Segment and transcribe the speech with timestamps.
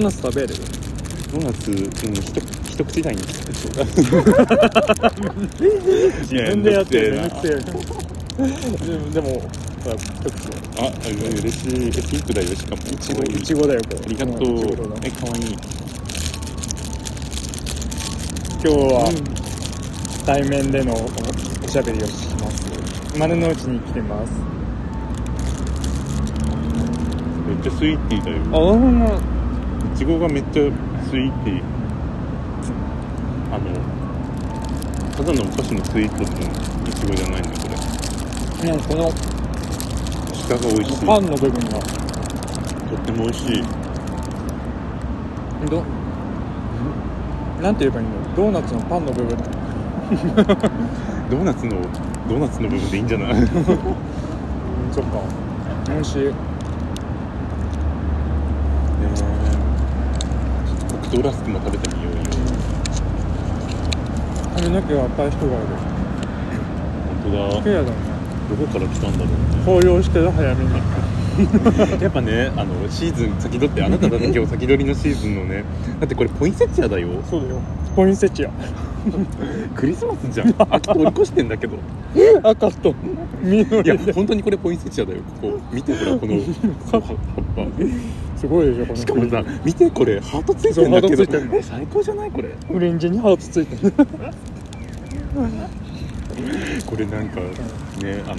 [0.00, 0.54] ドーナツ食べる？
[1.30, 1.78] ドーナツ、うん、
[2.14, 2.32] 一
[2.72, 3.86] 一口大に作ってちょうだい
[6.22, 7.10] 自分でやってる
[9.12, 10.48] でもほら一口
[10.80, 11.88] あ、嬉しい。
[11.88, 12.82] えピンクだよ、しかも。
[12.82, 14.60] いちごいちごだよこれありがとうう。
[15.04, 15.44] え、かわいい。
[18.62, 19.12] 今日は
[20.24, 24.32] 対面でのおしゃべりをします丸の内に来てます
[27.46, 28.36] めっちゃスイーティーだよ。
[28.46, 29.39] あほんまい
[30.00, 31.62] ちごがめっちゃスイーティー。
[33.52, 33.66] あの、
[35.14, 36.22] ただのお菓子のスイートの
[36.88, 37.68] いちごじゃないのよ、こ
[38.64, 38.70] れ。
[38.70, 39.12] なんかこの
[40.32, 41.06] 下が美味しい。
[41.06, 41.84] パンの部分がと
[42.96, 43.62] っても美味しい。
[45.68, 45.84] ど
[47.60, 48.34] なんて言えばいいの？
[48.34, 49.36] ドーナツのパンの部分
[51.30, 51.76] ドーナツの、
[52.26, 53.32] ドーナツの部分でいいんじゃない？
[53.36, 53.46] うん
[54.94, 55.20] そっか
[55.88, 56.32] 美味しい
[61.10, 62.18] 黒糖ラスクも食べてみようよ。
[64.54, 65.66] 髪の毛が赤い人がいる。
[67.24, 67.62] 本当だ。
[67.62, 67.90] 綺麗だ。
[67.90, 68.10] ね
[68.50, 69.34] どこから来たんだろうね。
[69.64, 70.70] 紅葉してる早めに。
[72.02, 75.64] やっぱね、あのシーズン先取ってあなただ今日先取りのシーズンのね
[76.00, 77.08] だってこれポインセチアだよ。
[77.28, 77.60] そうだよ。
[77.96, 78.50] ポインセチア。
[79.74, 80.54] クリスマスじゃん。
[80.70, 81.76] 秋通り越してんだけど。
[82.42, 82.94] 赤と
[83.42, 83.82] 緑。
[83.84, 85.18] いやで本当にこれポインセチアだよ。
[85.40, 86.34] ここ見てほらこの
[86.90, 87.02] 葉っ
[88.40, 88.94] すごいでしょこの。
[88.94, 91.22] ぱしかもさ見てこれハートついてんだけど。
[91.56, 92.48] え最高じゃないこれ？
[92.74, 93.92] オレンジにハートついてる。
[96.86, 98.36] これなんかねあの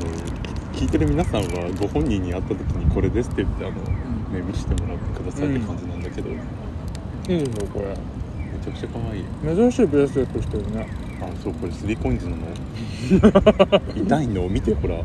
[0.73, 7.93] 聞いてる皆さんはご本人に会った時にこれですって言ってあの、ね見せてもらってくださいって感じなんだけど、めいいでしょこれ。
[8.63, 9.23] ちゃくちゃ可愛い。
[9.55, 10.87] 珍しいブレスレットしてるね。
[11.21, 12.47] あそうこれスリーコインズなの？
[13.95, 14.47] 痛いの？
[14.49, 14.95] 見てほら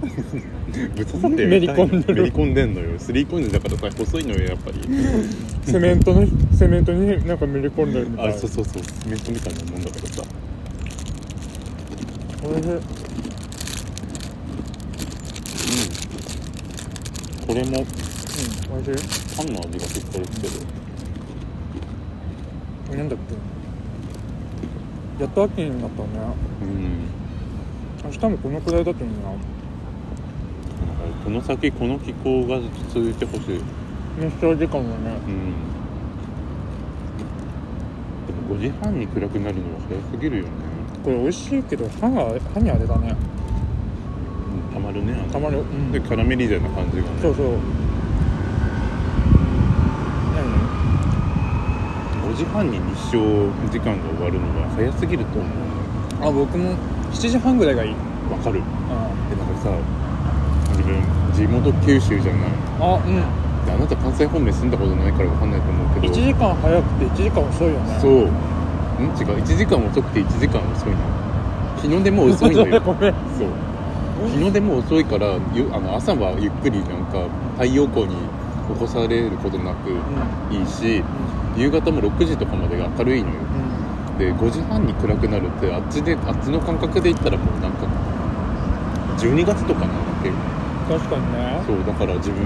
[0.00, 2.22] ぶつ刺さってめり込んでる。
[2.22, 2.98] めり込んでんのよ。
[2.98, 4.80] スリーコインズだからさ細いのよやっぱり。
[5.64, 6.26] セメントの
[6.56, 8.28] セメントになんかめり込んでるみたい。
[8.28, 8.82] あそうそうそう。
[9.08, 10.22] メントみたいなもんだからさ。
[12.44, 12.68] おいしい。
[17.46, 17.74] これもうん
[18.76, 18.92] おいしい。
[19.36, 20.46] パンの味がしっかりして
[22.92, 22.96] る。
[22.98, 23.18] なんだっ
[25.18, 25.22] け？
[25.24, 26.08] やっと秋になったね。
[26.62, 28.10] うん。
[28.10, 29.16] 明日もこのくらいだといいな
[31.24, 32.60] この先この気候が
[32.92, 33.62] 続いてほしい。
[34.20, 35.12] 日照時間もね。
[35.26, 35.52] うん。
[38.26, 40.50] でも5時半に暗くなるのは早すぎるよね。
[41.04, 43.14] これ美味しいけど歯が歯にあれだね。
[44.70, 45.32] うんたまるねあの。
[45.32, 45.60] たまる。
[45.60, 45.92] うん。
[45.92, 47.08] でカラメリゼな感じがね。
[47.22, 47.46] そうそう。
[50.34, 53.18] 何？5時半に日照
[53.70, 55.52] 時間が終わるのは早すぎると思う。
[56.20, 56.74] あ僕も
[57.12, 57.94] 7時半ぐらいがいい。
[58.30, 58.60] わかる。
[58.90, 59.70] あでなんかさ
[60.70, 61.02] 自分
[61.34, 62.50] 地元九州じゃない。
[62.80, 63.14] あうん。
[63.66, 67.98] であなた関西方面住んだことないからわかんないと思うけ1ど時間早くて1時間遅いよね。
[68.00, 68.12] そう。
[68.12, 68.28] うん
[68.98, 70.98] 違う1時間遅くて1時間遅いの
[71.80, 72.80] 日の出も遅いのよ。
[72.84, 73.14] ごめん。
[73.38, 74.28] そう。
[74.28, 77.22] 日の出も遅いからゆあの朝はゆっくりなんか
[77.54, 78.16] 太陽光に
[78.74, 79.90] 起こされることなく
[80.50, 81.04] いいし
[81.56, 83.34] 夕方も6時とかまでが明るいのよ。
[84.18, 87.86] で5時半に暗くなるってあっちであっちの感覚で言ったらもうなんか
[89.18, 90.30] 12月とかなんだっけ
[90.88, 91.62] 確かにね。
[91.66, 92.42] そうだから自分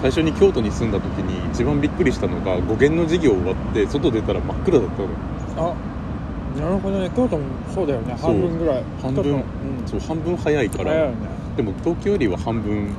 [0.00, 5.02] 最初に京都に住んだ時に一番びっくりしたのが語源の授業終わって外出たら真っ暗だった
[5.62, 5.70] の。
[5.70, 5.96] あ
[6.60, 7.10] なるほどね。
[7.14, 7.44] 京都も
[7.74, 8.14] そうだよね。
[8.14, 8.84] 半分ぐらい。
[9.00, 9.24] 半分。
[9.24, 9.42] うん。
[9.86, 10.90] そう半分早いから。
[10.90, 11.16] 早いよね。
[11.56, 12.94] でも東京よりは半分うん。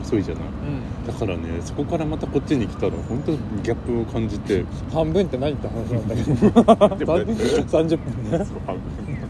[0.00, 0.44] 遅いじゃない。
[0.44, 1.06] うん。
[1.06, 4.64] だからねそこからまたこっちに来たら本当にギャップを感じて。
[4.92, 6.94] 半分って何って話なんだけど。
[6.96, 7.24] でもね。
[7.34, 8.38] 30分ね。
[8.38, 9.20] そう半分。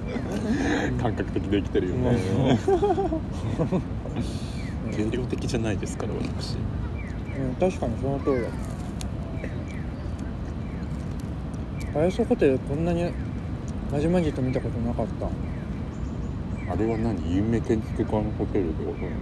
[1.01, 2.19] 感覚的で生きてるよね
[5.05, 6.57] 計量的じゃないですから私。
[6.57, 8.49] うん確かにその通りだ。
[11.95, 13.11] パレスホテルこんなに
[13.91, 15.27] まじまじと見たことなかった。
[16.73, 17.35] あれは何？
[17.35, 19.17] 有名建築家のホテルってことなの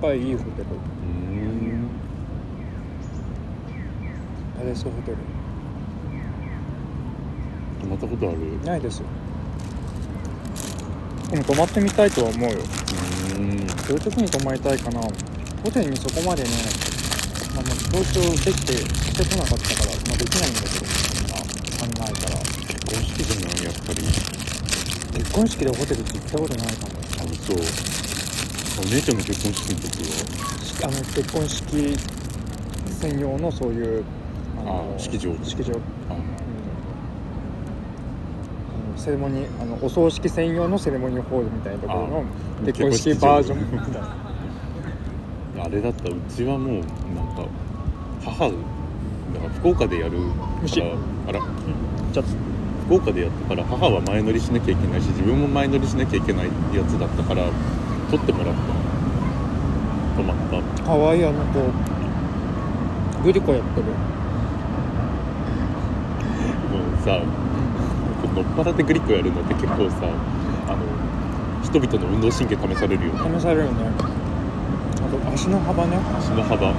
[0.00, 0.66] 高いいいホテル。
[0.68, 1.88] うん。
[4.56, 5.16] パレスホテル。
[7.82, 8.38] 泊まったことある？
[8.64, 9.06] ないですよ。
[11.30, 12.60] でも泊まってみたいとは思うよ。
[13.36, 15.00] うんどういう時に泊まりたいかな。
[15.00, 16.50] ホテルにそこまでね、
[17.54, 22.40] まあ、まあ東京できてしてこなかったから、まあ、できないんだけどそんな考えたら。
[22.68, 24.00] 結婚式じゃないやっぱり。
[25.14, 26.92] 結婚式でホテルって行ったことないかも。
[27.20, 30.02] あ嘘お姉ちゃんの結婚式の時
[30.82, 30.88] は？
[30.88, 31.96] あの結婚式
[33.00, 34.04] 専用のそういう
[34.66, 36.14] あ式場式場、うん、ああ
[38.90, 42.24] のセレモニーあのお葬式専用のセレモニーホールみたいなところの
[42.62, 43.58] あ結婚式バージョン。
[43.60, 44.16] みたいな
[45.62, 46.84] あれだったうちはもうなん
[47.36, 47.44] か
[48.24, 48.56] 母だか
[49.44, 50.18] ら福岡でやる
[50.62, 50.94] 虫から
[51.28, 51.40] あら。
[52.12, 52.26] じゃあ
[52.86, 55.02] 福岡でやったから母は前乗りしなきゃいけない。
[55.02, 57.44] し自分も前乗りしなきゃいけないやつだったから
[58.10, 58.60] 取ってもらった。
[60.22, 60.36] 止まっ
[60.78, 60.82] た。
[60.82, 61.60] かわいいあの子。
[63.22, 63.86] グリコやってる。
[63.86, 63.92] も
[66.98, 67.20] うさ
[68.34, 70.08] 乗っ払ってグリッコやるのって結構さ
[70.66, 70.82] あの
[71.62, 73.38] 人々の運動神経試されるよね。
[73.38, 73.90] 試されるよね。
[73.96, 75.96] あと足の幅ね。
[76.18, 76.74] 足の幅。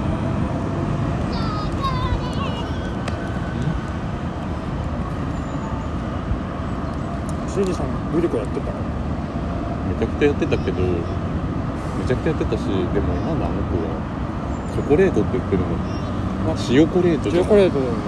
[7.48, 8.66] 修二さんグリコやってた？
[8.68, 10.94] めちゃくちゃやってたけどめ
[12.06, 12.70] ちゃくちゃやってたしで
[13.00, 13.88] も今のあの子は
[14.74, 15.68] チョコレートって言ってるの。
[16.70, 17.44] 塩コレートじゃん。
[17.44, 17.98] チョコレートだよね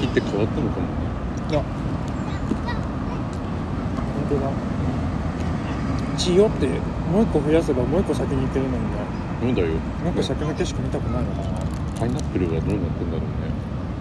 [0.00, 0.92] いや今時って変わったのかもね。
[1.50, 1.62] いや。
[4.14, 4.50] 本当だ。
[6.26, 6.66] 塩って
[7.10, 8.90] もう一個増やせばもう一個先に行けるのにね。
[9.40, 9.68] そうだよ。
[10.04, 11.48] なんか先の景色見たくないのかな。
[11.98, 13.26] パイナップルはどうなってんだろうね。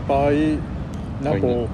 [0.08, 0.58] パイ
[1.24, 1.68] ナポ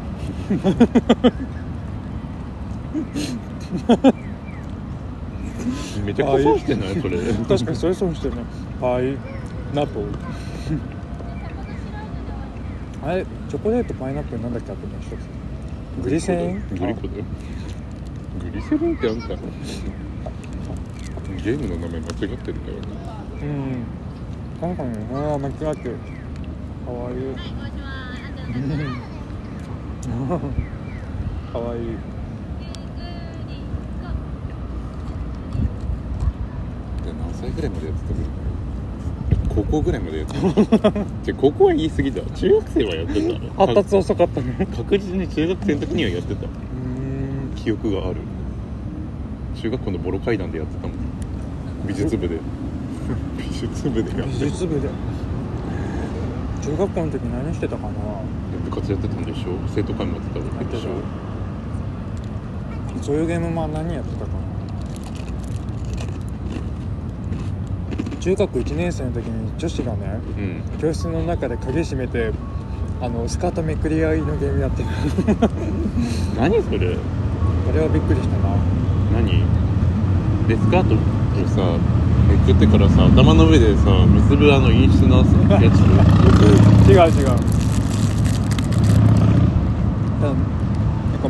[6.06, 7.18] めちゃくちゃ損してないそれ。
[7.48, 8.44] 確かにそれ損してるね。
[8.82, 9.18] パイ
[9.74, 10.02] ナポ
[13.04, 15.14] あれチョコレートパイナップルなんだっけあともう一つ。
[16.04, 16.62] グリセリン？
[16.70, 17.24] グリコだよ。
[18.42, 22.80] グリセリンってあんたゲームの名前間違ってるからね
[23.42, 23.86] うん。
[24.60, 25.96] 確かにああ間違ってる
[26.86, 27.18] かわいい。
[31.54, 31.82] かわいい。
[37.06, 38.49] で何歳ぐらいまでやってたの？
[39.64, 40.34] 高校ぐらいまでやって
[40.80, 40.92] た
[41.24, 42.22] じゃ 高校は言い過ぎだ。
[42.36, 44.68] 中学生はやってた 発達遅かったね。
[44.76, 46.46] 確実に中学生の時にはやってた。
[46.46, 47.56] うん。
[47.56, 48.18] 記憶がある。
[49.56, 50.98] 中学校のボロ階段でやってたもん。
[51.88, 52.38] 美術部で。
[53.38, 54.46] 美術部でやっ美てた。
[54.46, 54.88] 術部で。
[56.62, 57.90] 中学校の時何してたかな？
[58.70, 59.50] 部活やってたんでしょ。
[59.74, 60.90] 生徒会もやってたでしょ。
[63.02, 64.49] そういうゲームも何やってたかな
[68.20, 70.80] 中学1年生の時に女子がねうん。
[70.80, 72.32] 教室の中で鍵閉めて
[73.02, 74.90] あのスカートめくり合いのゲームやってる
[76.38, 76.80] 何それ？
[76.80, 78.56] これはびっくりしたな。
[79.22, 79.44] 何？
[80.48, 80.98] でスカートを
[81.48, 81.78] さ
[82.28, 85.80] めくってからさ頭の上でさ結ぶあの陰湿なやつ？
[86.90, 87.28] 違う違う
[90.22, 91.30] なんか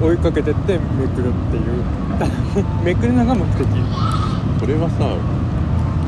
[0.00, 1.62] 追いかけてってめくるっていう。
[2.84, 3.66] めくるのが目的。
[4.60, 4.96] これはさ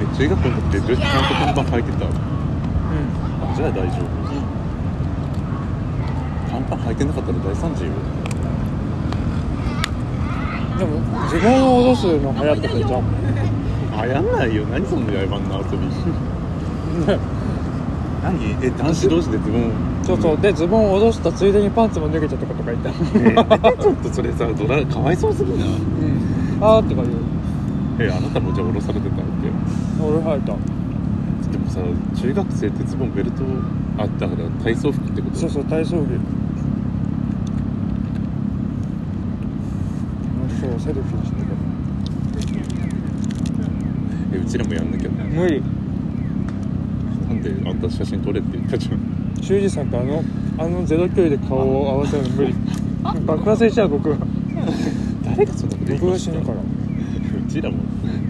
[0.02, 2.04] え中学校の時でちゃんと看板履いてた？
[2.06, 2.10] うあ
[3.54, 4.00] じゃあ大丈夫。
[6.50, 7.90] 看板履いてなかったら大惨事よ。
[7.90, 7.92] ん
[10.78, 10.90] でも
[11.24, 13.02] 自分を脅すの流行ってたじゃん。
[14.00, 14.64] あやんないよ。
[14.70, 15.80] 何その野蛮な遊び。
[18.22, 18.56] 何？
[18.62, 19.72] え男子同士でズボン
[20.04, 20.40] そうそう。
[20.40, 22.88] でズボンを脅したついでにパンツも脱げちゃった子とかいた。
[22.90, 22.92] え
[23.80, 25.66] ちょっとそれさドラかわいそうすぎな
[26.60, 27.16] あーとか言う。
[27.98, 29.48] えあなたもじゃあ降ろされてたわけ
[30.02, 30.56] 俺履いた。
[31.50, 31.80] でもさ
[32.20, 33.42] 中学生ってズボンベルト
[33.98, 35.36] あったから体操服ってこと？
[35.36, 36.08] そうそう体操着。
[40.60, 41.36] そうセルフィーして
[44.34, 45.24] えうちらもやんなきゃね。
[45.24, 45.62] 無理。
[47.28, 50.22] なんであんた写真撮れって言ったじゃん修二さんとあの
[50.58, 52.54] あのゼロ距離で顔を合わせるの無理。
[53.26, 54.14] 爆発しちゃう僕
[55.24, 56.58] 誰がそんなこと僕が死ぬから。
[56.58, 57.76] うちらも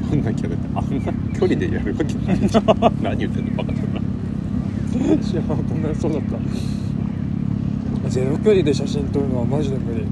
[0.08, 2.64] 撮んなきゃだってあんな距離でやるわけないじゃん。
[3.02, 5.18] 何言ってんのバカだな。
[5.18, 8.08] 知らんごめんそうだった。
[8.08, 10.06] ゼロ距離で写真撮るのはマジで無理。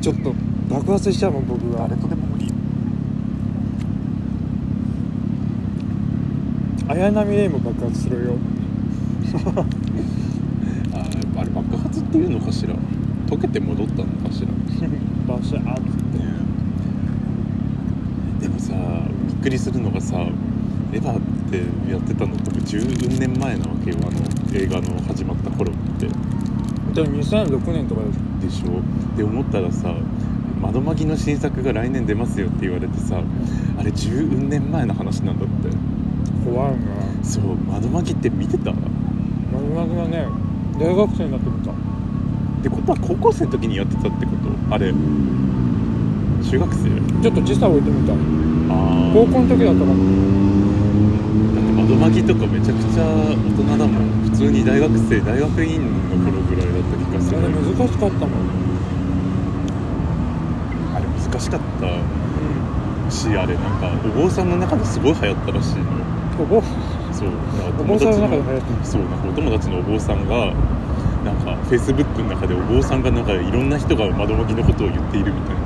[0.00, 0.34] ちょっと
[0.68, 2.46] 爆発しちゃうもん僕が誰とでも無理。
[2.46, 2.52] よ
[6.88, 8.34] 綾波レイも爆発するよ
[12.14, 12.76] っていうのかしら？
[13.26, 14.48] 溶けて戻ったのかしら？
[15.26, 15.82] バシャーっ
[18.38, 18.46] て。
[18.46, 18.72] でもさ
[19.26, 20.18] びっくりするのがさ
[20.92, 21.58] エヴァって
[21.90, 24.12] やってたの多分10年前なわけよあの
[24.56, 26.06] 映画の始まった頃って。
[26.06, 28.02] でも2006年とか
[28.40, 28.80] でしょ？
[29.16, 29.92] で思ったらさ
[30.60, 33.24] 窓マギの新作が来年出ますよって言われてさ
[33.76, 35.68] あれ10年前の話なんだって。
[35.68, 35.70] ょ
[36.44, 37.24] 怖いな。
[37.24, 38.70] そう窓マギって見てた？
[38.70, 38.74] っ
[39.52, 40.28] マグマグがね
[40.78, 41.72] 大学生になってみた
[42.64, 44.48] てことは高校生の時にやってたってこと？
[44.74, 44.90] あれ
[46.40, 46.88] 中学生？
[47.20, 48.14] ちょっと時差置いてみた。
[48.14, 48.16] あ
[49.12, 50.00] 高校の時だったかも
[51.52, 54.08] だって窓マギとかめちゃくちゃ大人だもん。
[54.32, 58.40] 普通に大学生大学院の頃ぐらいだった気がすあるれ難しかったもん。
[60.96, 61.86] あれ難しかった。
[61.86, 65.84] うしあれなんかお坊さんの中ですごい流行ったらしいの。
[65.84, 65.88] よ
[66.40, 66.62] お坊。
[67.12, 67.28] そう。
[67.28, 70.52] なんかお坊さんの中で流行ってるそうなんかお友達のお坊さんが
[71.24, 75.60] なんかフェイスブックの中でお坊さんがなんかいろんな人が窓巻きのことを言っているみたいな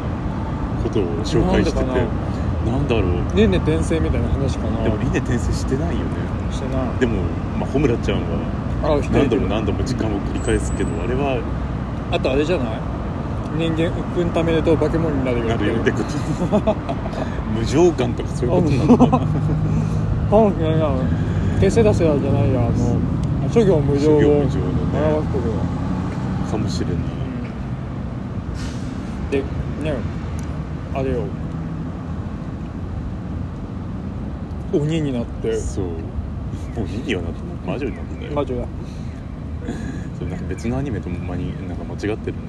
[0.83, 3.37] ことを紹介しててなんだろう。
[3.37, 4.83] ねんね転生みたいな話かな。
[4.85, 6.05] でもリネ転生してないよね。
[6.53, 7.01] してない。
[7.01, 7.23] でも、
[7.59, 11.41] まあ、穂村ちゃんは何度も何度も時間を繰り返すけどあれは
[12.13, 12.81] あとあれじゃない？
[13.57, 15.99] 人間うっぷんためると化け物になるよなるよってこ
[16.51, 16.77] こと。
[17.59, 19.27] 無情感とかそういうことなのかな。
[20.31, 20.89] かもしれないな
[21.59, 22.71] 消せ出せやじゃないやあの
[23.53, 24.65] 諸行無常を表すこ
[25.39, 26.97] とかもしれない
[29.31, 29.39] で
[29.83, 29.97] ね
[30.95, 31.25] あれよ
[34.73, 35.59] 鬼になって。
[35.59, 35.85] そう。
[35.87, 35.93] も
[36.85, 38.33] ういいよなって魔女になってんだよ。
[38.35, 38.67] 魔女だ。
[40.19, 42.41] そうなんか別のアニメともまになんか間違ってるね。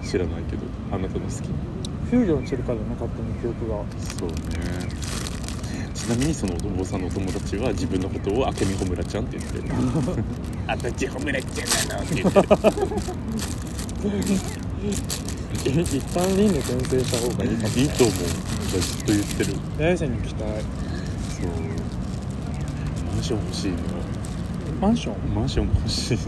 [0.00, 1.48] 知らないけどあなたの好き
[2.10, 3.82] フュージョンするからなかったの記憶が。
[4.18, 4.34] そうね
[6.04, 9.64] ちなみにそのお坊さんのお友達は自分のことを明美穂村ちゃんって言ってる。
[10.68, 12.48] あたち穂村ちゃんなのって言ってる。
[15.66, 18.16] え一旦輪廻転生した方がいいかもいいと思う。
[18.68, 20.48] ずっと言ってる来世に行きたい。
[20.50, 21.48] そう。
[23.14, 23.76] マンション欲しいの。
[24.82, 25.34] マンション？
[25.34, 26.20] マンションが欲しいの。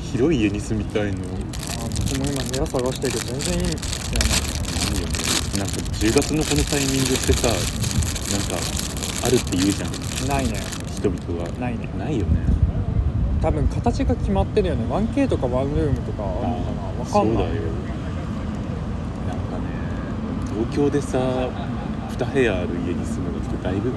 [0.00, 1.18] 広い家に住みたいの。
[1.18, 1.18] あ
[1.82, 4.20] 僕も今部屋探してるけど全然いいんじゃ
[4.94, 5.27] いいよね
[5.58, 8.56] なんか10月のこのタイミングってさなんか
[9.26, 9.90] あるって言うじゃん。
[10.28, 10.60] ないね。
[10.96, 11.88] 人々がないね。
[11.98, 12.46] ないよね。
[13.42, 14.84] 多分形が決まってるよね。
[14.84, 16.82] 1K とかワンルームとかあるのかな。
[17.00, 17.46] わかんない。
[17.46, 17.62] そうだよ。
[19.26, 19.64] なんかね
[20.54, 23.90] 東京でさ2部屋ある家に住むのってだいぶ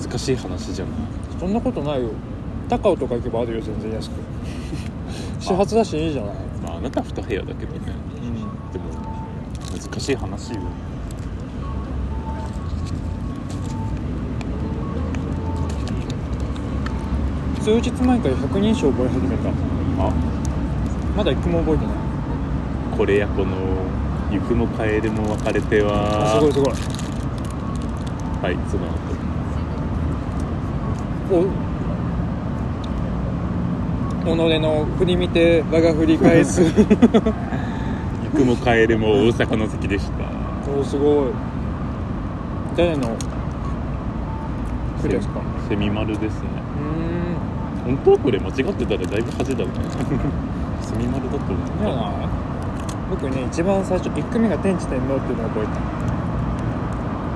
[0.00, 0.94] 難しい話じゃない
[1.38, 2.10] そんなことないよ。
[2.68, 4.12] 高尾とか行けばあるよ全然安く。
[5.40, 7.80] 始発だしいいじゃない、まああなたは2部屋だけどね
[10.00, 10.60] 難しい話よ。
[17.60, 19.50] 数日前から百人称覚え始めた。
[19.50, 20.12] あ。
[21.14, 21.94] まだ一個も覚えてない。
[22.96, 23.56] これやこの
[24.30, 26.72] 行くも帰るも別れてあはすごいすごい。
[28.42, 28.86] はいその
[31.30, 31.70] お。
[34.24, 36.62] 己の振り見て我が振り返す
[38.32, 40.30] 後行くも帰るも大阪の関でした。
[40.70, 41.32] おすごい。
[42.76, 43.16] 誰の？
[45.02, 45.40] 句ですか。
[45.68, 46.48] セミ丸ですね。
[46.76, 47.96] うーん。
[47.96, 49.70] 本当はこれ間違ってたらだいぶ恥だね
[50.82, 51.56] セミ丸だと思う。
[51.80, 52.14] じゃない
[53.10, 55.64] 僕ね一番最初1組が天智天皇っていうのを覚え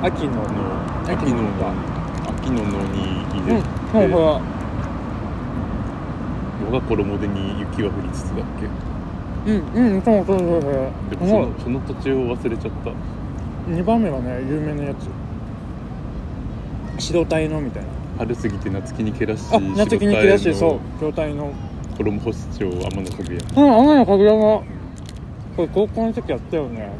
[0.02, 0.42] た秋の。
[1.08, 1.32] 秋の。
[1.32, 1.40] 秋の
[2.28, 4.24] 秋の野に入れて、ほらほら
[6.66, 8.68] 我が衣でに雪は降りつつだっけ
[9.46, 10.72] うんうんそうそうそうそう
[11.10, 12.90] でもそのその土地を忘れちゃった。
[13.70, 15.08] 2番目はね有名なやつ。
[16.98, 17.88] 白体のみたいな。
[18.18, 20.78] 春過ぎて夏木にけらしあ夏木に切らし白そう。
[21.00, 21.52] 白体の。
[21.96, 24.64] 衣干し町天のかぐやうん天のかぐやがこ
[25.58, 26.90] れ高校の時やったよね。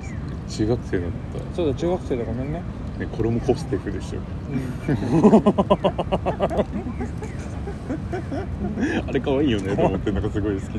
[0.49, 1.11] 中学生だっ
[1.57, 2.63] そうだ中学生だごめんね。
[2.99, 4.21] た、ね、衣干してくでしょ
[9.09, 10.69] あれ可愛いよねと思ってなんかすごい好きだ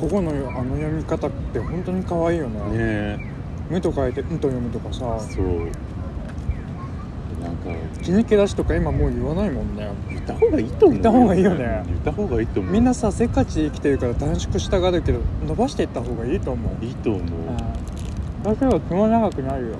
[0.00, 2.60] ここのあの読み方って本当に可愛いよね。
[2.60, 3.30] たね
[3.70, 5.04] 目と書いて「ん」と読むとかさ。
[5.18, 5.44] えそう。
[7.42, 7.70] なんか
[8.02, 9.88] 気にけ出しとか今もう言わないもんね。
[10.10, 11.82] 言った方がいいと思う言った方がいいよね。
[11.86, 12.72] 言った方がいいと思う。
[12.72, 16.84] みんなさせっかちで生きてるから短縮したがるけど伸ばしていった方がいいと思う。
[16.84, 17.22] いいと思う。
[18.42, 19.68] だけど気も長くなるよ。
[19.72, 19.76] ね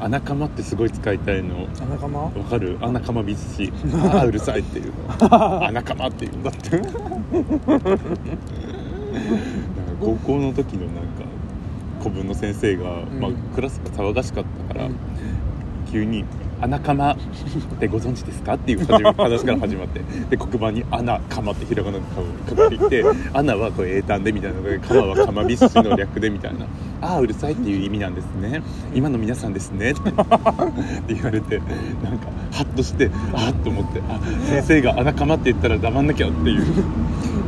[0.00, 1.66] 穴窯ってすごい使いたいの。
[1.80, 2.76] 穴窯わかる？
[2.80, 5.66] 穴窯美術師あ あうるさいっていうの。
[5.66, 6.82] 穴窯っていうんだって
[10.00, 11.24] 高校の時のなんか
[12.00, 12.84] 古文の先生が、
[13.20, 14.96] まあうん、クラスが騒がしかったから、うん。
[15.92, 16.24] 急に
[16.62, 17.16] 「穴窯っ
[17.78, 20.00] てご存知ですか?」っていう話から始まって
[20.30, 22.04] で黒板に「穴窯」ってひらがなで
[22.48, 23.04] 書かれていて
[23.34, 26.64] 「穴はこれ英単で」みたいなので「窯は窯美師の略で」みたいな
[27.02, 28.62] 「ああうるさいっていう意味なんですね。
[28.94, 30.14] 今の皆さんですね」って って
[31.14, 36.62] 言われてなんかハッとしてあっと思ってあ先生が「穴窯」って言ったら黙んなきゃっていう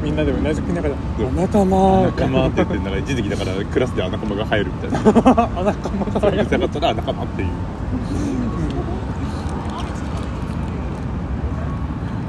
[0.04, 4.98] みんなでうなずきながらそう「穴窯」穴窯って言ってなんか一時期だからクラスで穴窯が入るみたいな。
[5.00, 7.40] 穴窯そううるさかったら穴窯って。
[7.40, 7.48] いう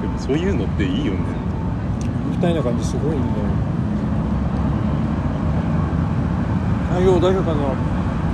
[0.02, 1.20] でもそういうのっていいよね。
[2.32, 3.20] みたいな感じすごいね。
[6.94, 7.58] ああいう穏やかな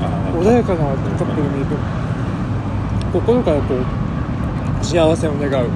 [0.04, 0.86] あ穏やかな
[1.18, 1.66] カップル見る。
[1.66, 5.70] と心からこう幸せを願う。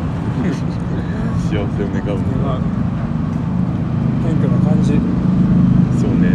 [1.49, 2.19] 幸せを願う。
[6.15, 6.29] ね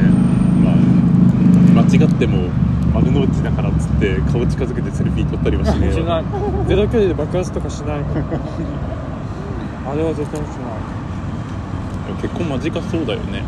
[0.63, 2.51] まあ間違っっても
[2.93, 6.25] 丸の内だからっつって顔近づけてセルフィー撮ったりはしねえしなわい
[6.69, 8.01] ゼロ距離で爆発とかしない
[9.89, 10.51] あれは絶対しない。
[12.21, 13.43] 結婚間近そうだよね。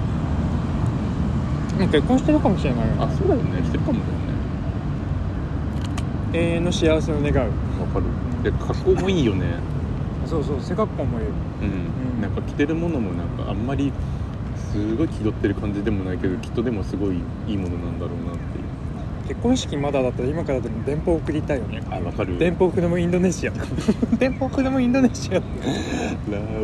[1.90, 3.62] 結婚してるかもしれないよあそうだよね。
[3.62, 4.04] してるかもだよ
[6.32, 6.32] ね。
[6.32, 7.36] 永遠の幸せを願う。
[7.36, 7.44] わ
[7.92, 8.06] かる。
[8.42, 9.42] で格好もいいよね。
[10.24, 11.26] そうそう背格好もいい。
[11.26, 11.34] うん、
[12.16, 12.22] うん。
[12.22, 13.92] なんか着てるものもなんかあんまり
[14.72, 18.32] すごい気取ってる感じでもないけどきっとでもすごいいいものなんだろうな
[19.28, 21.82] 結婚式まだだったら今からでも電報送りたいよね。
[21.90, 22.38] あわかる。
[22.38, 23.52] 電報送るもインドネシア。
[24.18, 25.34] 電報送るもインドネシア。
[25.34, 25.40] ラ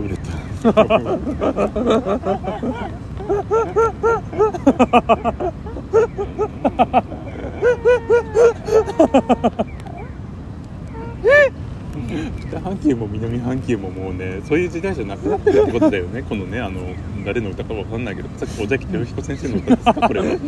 [0.01, 0.23] ブレタ
[12.51, 16.23] 北半球も南半球ももうねそういう時代じゃなくなってるってことだよね。
[16.29, 16.81] このねあの
[17.25, 19.85] 誰の歌かわかんないけどさっき尾崎豊彦先生の歌です。
[19.85, 20.39] かこれは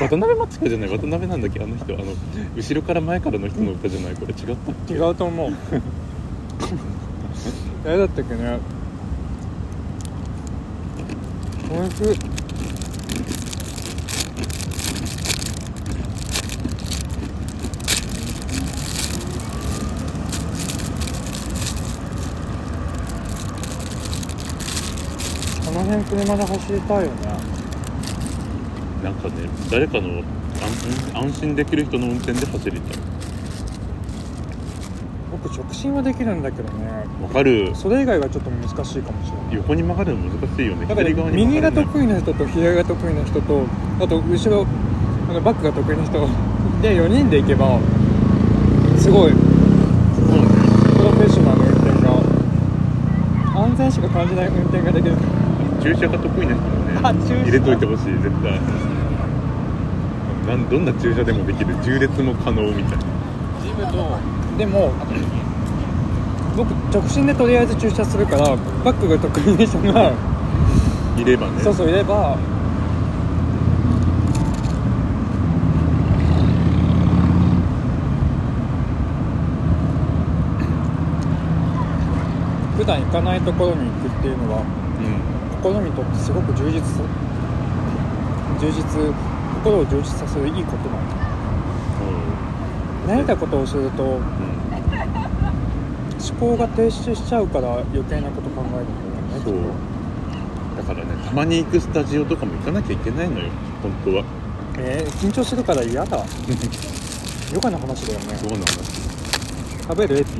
[0.00, 1.94] 渡辺真知子じゃない渡辺なんだっけあの人。
[1.94, 2.04] あの
[2.56, 4.14] 後ろから前からの人の歌じゃない？
[4.14, 5.52] これ違った違うと思う。
[7.84, 8.58] 誰だったっけね？
[11.74, 12.18] おいしい
[26.00, 27.16] 辺車で走りたいよね。
[29.04, 29.34] なんかね
[29.70, 30.22] 誰かの
[30.62, 32.98] 安安心できる人の運転で走りたい。
[35.30, 36.86] 僕直進はできるんだけどね。
[37.22, 37.74] わかる。
[37.74, 39.56] それ以外はちょっと難しいかもしれない。
[39.56, 40.86] 横に曲がるの難しいよね。
[40.86, 43.66] だから右が得意な人と左が得意な人と
[44.00, 44.66] あと後ろ
[45.28, 46.12] あのバックが得意な人
[46.80, 47.80] で4人で行けば
[48.98, 49.32] すごい。
[49.32, 49.38] プ
[51.02, 52.08] ロフェッショナルな運転が
[53.64, 55.16] 安全しか感じない運転ができる
[55.82, 58.60] 駐車が得意な人もね入れといてほしい絶対。
[60.46, 63.04] なんどんな駐車でもできる縦列も可能みたいな。
[64.58, 64.92] でも
[66.56, 70.12] 僕直進でとりあえず駐車するからバックが得意な人が、
[71.16, 71.62] いればね。
[71.62, 72.36] そうそういれば
[82.76, 85.31] 普段行かないところに行くっていうのはうん
[85.62, 87.00] 心にとってすごく充実す
[88.60, 88.82] 充実
[89.62, 91.22] 心を充実させるいいことなの。
[93.06, 94.52] 慣れたことをすると思うん
[96.42, 100.76] 考が停止しちゃうから余計なこと考えるんだよねそう。
[100.76, 103.48] だからねたまに行くスタジオとかも行かなきゃいけないのよ
[103.80, 104.24] 本当は。
[104.78, 106.18] えー、緊張するから嫌だ。
[107.54, 108.36] ヨガの話だよね。
[108.38, 108.64] そうなの
[109.82, 110.18] 食べる？
[110.18, 110.30] エピ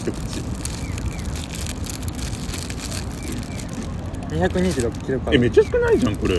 [0.00, 0.42] 一口
[4.34, 5.38] 226キロカロリー。
[5.38, 6.34] えめっちゃ少ないじゃんこれ。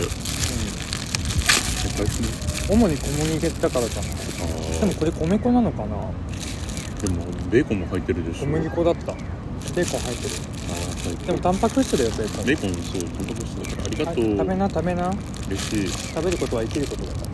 [2.68, 4.06] 主に小麦だからかな。
[4.06, 5.96] あでもこれ米粉なのかな。
[5.96, 8.40] ーでもベーコンも入ってるでしょ。
[8.40, 9.12] 小麦粉だった。
[9.12, 10.30] ベーコン入ってる。
[10.68, 12.46] あー最高でもタンパク質だよベーコン。
[12.46, 13.84] ベーコンそうタンパク質だから。
[13.84, 15.10] ありがとう、はい食べな食べな。
[15.48, 15.88] 嬉しい。
[15.88, 17.26] 食べることは生きることだから。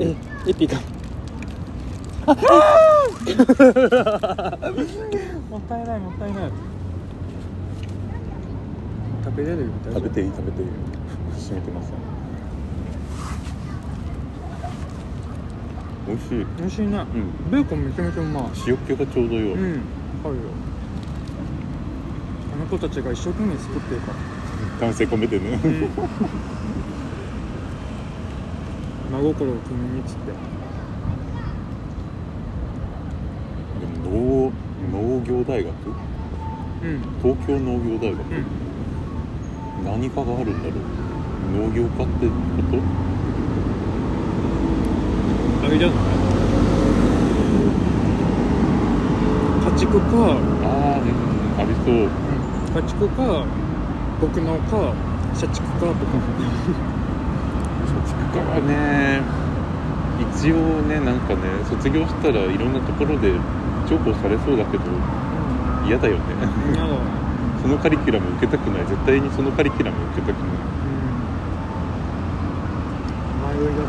[0.00, 0.14] え
[0.48, 0.78] エピが
[2.26, 2.32] も
[5.58, 6.50] ったいないもったいない。
[9.24, 10.68] 食べれる食べていい食べていい。
[11.38, 11.92] 閉めてます
[16.06, 16.28] 美味しい。
[16.58, 16.96] 美味しいね。
[16.98, 17.06] うん。
[17.50, 18.44] ベーコンめちゃめちゃうまい。
[18.66, 19.78] 塩気がちょうどよ、うんわ
[20.24, 20.42] かるよ。
[22.54, 24.14] あの子たちが一生懸命作ってるから。
[24.80, 25.56] 完成込めてね、
[29.10, 30.38] 真心を君にっつってで
[33.86, 34.52] も農
[34.92, 35.72] 農業大学？
[36.84, 37.00] うん。
[37.22, 38.44] 東京農業大学、うん。
[39.84, 40.78] 何かがあるんだろう？
[41.68, 42.32] 農業科ってこ
[42.70, 42.82] と？
[45.66, 45.96] あれじゃない？
[49.64, 50.06] 家畜か。
[50.62, 51.06] ああうん
[51.60, 51.94] ありそう。
[52.74, 53.22] 家畜か
[54.20, 54.92] 牧農か
[55.34, 55.86] 社畜か。
[55.86, 55.96] とか。
[57.86, 59.20] 卒科はね
[60.20, 63.32] 一応ねなんかね卒業したらいろんなところで
[63.86, 64.84] 重宝されそうだけど
[65.86, 66.22] 嫌だよね。
[67.60, 68.86] そのカリキュラム受けたくない。
[68.86, 70.46] 絶対にそのカリキュラム受けたくない。
[73.54, 73.66] うん。
[73.66, 73.88] 迷いだな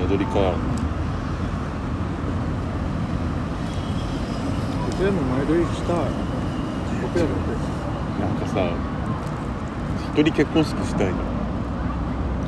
[0.00, 0.54] 前撮りか
[4.90, 5.96] 僕らも前撮りしたい。
[7.02, 7.30] 僕らも
[8.20, 8.68] なんかさ
[10.12, 11.14] 一人結婚式したいの。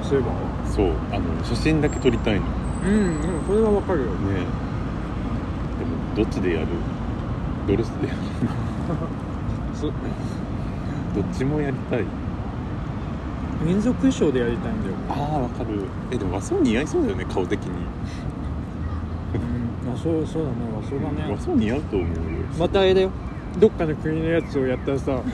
[0.03, 0.33] そういえば。
[0.71, 0.93] そう。
[1.13, 2.47] あの写真だけ撮りたいの。
[2.47, 2.53] ね
[2.85, 4.07] うんでもそれはわかるよ。
[4.07, 4.21] でも
[6.17, 6.67] どっちでやる？
[7.69, 8.19] ドレスでやる？
[9.75, 9.93] つどっ
[11.33, 12.05] ちもやりたい。
[13.65, 14.95] 民族衣装でやりたいんだよ。
[15.11, 15.69] ああわかる。
[16.11, 17.69] えでも和装似合いそうだよね顔的に。
[19.35, 21.33] うんあそうそうだね和装だね。
[21.33, 22.15] 和装似合うと思うよ。
[22.59, 23.11] またあれだよ。
[23.59, 25.13] どっかの国のやつをやったらさ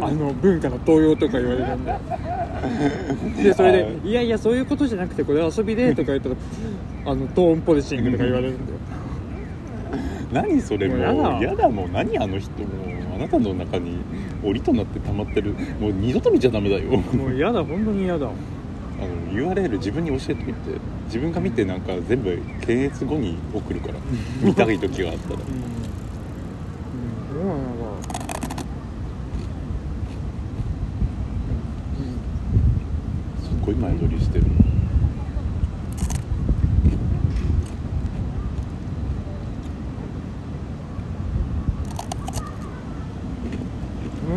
[0.00, 2.00] あの文化の盗用とか言われるんだよ。
[3.42, 6.34] でそれで「いやいやそういうことじゃなくてこれ遊びで」とか言ったら
[7.06, 8.78] あのトーンポリシングとか言われるんだよ
[10.32, 12.50] 何それもうもうやだもう何あの人。
[12.50, 12.68] もう
[13.14, 13.98] あなたの中に
[14.44, 15.54] 檻となって溜まってる。
[15.80, 16.90] もう二度と見ちゃダメだよ。
[16.90, 18.26] もう嫌だ本当に嫌だ。
[18.26, 18.34] あの
[19.32, 20.78] URL 自分に教えておいて。
[21.06, 23.94] 自分が見てなんか全部検閲後に送るから。
[24.42, 25.36] 見たい時があったら。
[25.36, 25.38] う
[27.38, 27.60] ん、うん、なの
[27.96, 28.02] か
[33.42, 34.44] すっごい前撮りしてる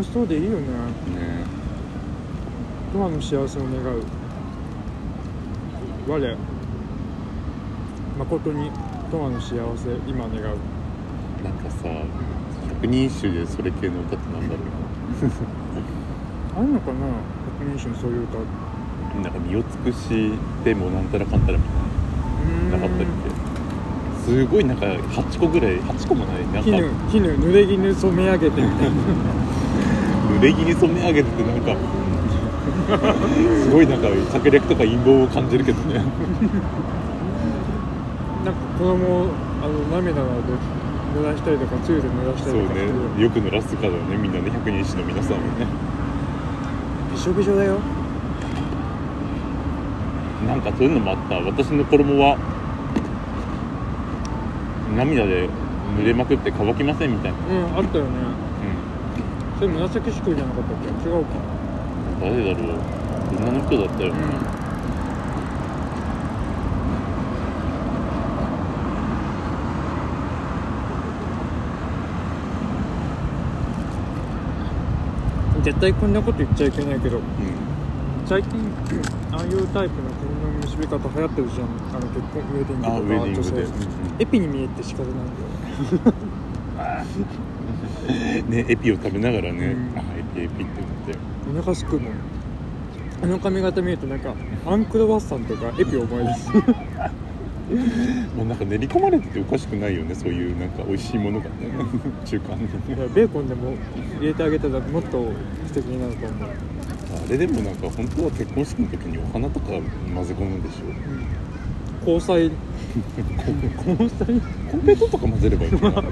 [0.01, 0.57] 楽しそうでいいよね。
[0.57, 1.45] ね。
[2.91, 4.03] トアの幸せを願う。
[6.07, 6.37] 我。
[8.17, 8.71] 誠に
[9.11, 10.57] トアの幸せ今願う。
[11.43, 11.87] なんかさ
[12.67, 14.61] 百人一首でそれ系の歌ってなんだろ
[16.57, 17.05] あるのかな？
[17.59, 18.39] 百人一首にそういう歌。
[18.39, 18.41] う
[19.19, 20.31] うなんか身を尽くし
[20.63, 22.77] てもなんたらかんたらみたいな。
[22.79, 24.25] なかったっけ？
[24.25, 26.45] すごいなんか8個ぐらい8個もない。
[26.47, 28.95] なんか絹絹濡れ衣染め上げてみたいな
[30.41, 31.61] 濡れ着に染め上げててなん。
[31.61, 31.75] か
[33.63, 35.93] すごいなんか策略とか陰謀を感じるけどね。
[35.95, 36.11] なんか
[38.77, 39.27] 子供を
[39.61, 40.29] あの涙で
[41.15, 42.93] 濡らしたりとかつゆで濡らしたそうりとかしてる。
[43.17, 43.23] ね。
[43.23, 44.17] よく濡らすからね。
[44.19, 44.49] みんなね。
[44.49, 45.67] 百人一首の皆さんもね。
[47.13, 47.77] びしょびしょだよ。
[50.47, 51.35] なんかそういうのもあった。
[51.35, 52.35] 私の衣は
[54.97, 55.47] 涙で
[55.97, 57.41] 濡れまくって乾きませんみたいな、う
[57.73, 58.09] んあったよね。
[58.09, 58.30] う
[59.61, 61.07] それ紫式部じゃなかったっけ？
[61.07, 61.37] 違うか。
[61.37, 62.77] ん、誰だろう。
[63.37, 64.17] 女の人だったよ、うん。
[75.63, 77.23] 絶対こんなこと言っちゃいけないけどうん。
[78.25, 78.59] 最近
[79.31, 81.67] ああいうタイプの髪の結び方流行ってるじゃん。
[81.95, 82.95] あの結婚ウェディングとか。
[82.95, 83.67] あウェディングで、女性
[84.19, 86.15] エピに見えて仕方ないんだよね
[88.51, 89.97] エピを食べながらね、うん。
[89.97, 90.73] あエピエピって
[91.05, 91.17] 言って。
[91.49, 92.13] お腹すくもん
[93.23, 94.33] あの髪型見るとなんか
[94.65, 96.49] アンクロワッサンとかエピを思い出す。
[98.35, 101.51] もうなんか練り込まれてておかしくないよねそういうなんか美味しいものがね。
[102.25, 102.67] 中間に
[103.13, 103.73] ベーコンでも
[104.19, 105.31] 入れてあげたらもっと
[105.67, 109.67] 素敵になると思う、あれでもなんか本当は結婚式の時にお花とか
[110.13, 112.11] 混ぜ込むんでしょ。
[112.11, 112.51] 交際。
[113.87, 114.41] 交際？
[114.69, 116.03] コンペイトーとか混ぜればいいのかな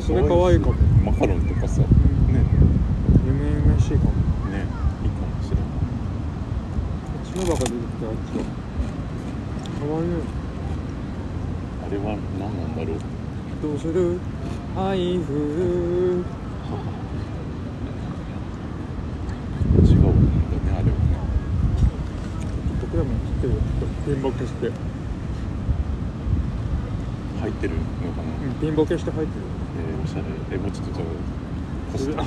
[0.00, 0.74] それ可愛いかも。
[1.04, 1.86] マカロンとかさね。
[3.24, 4.10] 夢々しいかも。
[4.50, 4.66] ね
[5.02, 5.64] いいかもしれない。
[7.34, 8.44] 角葉が出てきたあっちは。
[9.78, 10.08] 可愛い。
[11.86, 12.02] あれは
[12.38, 12.96] 何なんだろう。
[13.62, 14.18] どうする？
[14.76, 16.24] 愛降る
[19.82, 20.14] 違うん
[20.50, 21.16] だねあれはね。
[22.82, 23.56] 僕らも知ってるよ。
[24.04, 24.78] ピンボケして、うん、入
[27.66, 29.44] ってるのかな、ピンボケして入ってる。
[29.78, 30.22] えー、おしゃれ。
[30.52, 31.06] えもうちょっとじゃあ
[31.92, 32.24] 貸してあ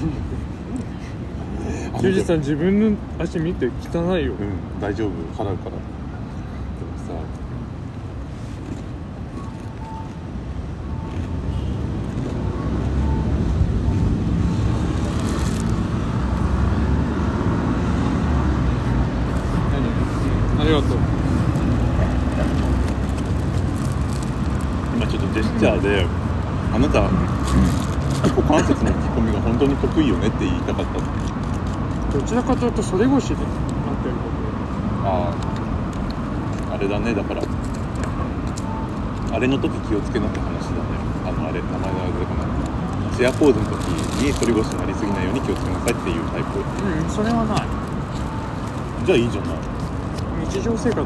[2.02, 5.12] ジュジさん自分の足見て汚いよ、うん大丈夫。
[5.12, 5.82] 払うからでも
[7.08, 7.14] さ
[20.60, 20.98] ありがとう
[24.96, 26.06] 今ちょっとジェスチャーで
[26.74, 27.02] あなた
[28.30, 31.00] 股関節の引き込みが本当に得意よねって言いたかった
[32.18, 34.16] どちらかというと袖越しでなってる
[35.06, 35.32] あ
[36.72, 37.42] ああれだねだから
[39.32, 40.82] あれの時気をつけなって話だね
[41.26, 42.48] あのあれ名前が出てこない
[43.20, 43.80] チェアポーズの時
[44.24, 46.56] に反り腰になりすぎないように気をつけなさいっていうタイプ。
[46.56, 47.68] うんそれはない。
[49.06, 49.58] じゃあいいじゃない
[50.48, 51.04] 日常生活で。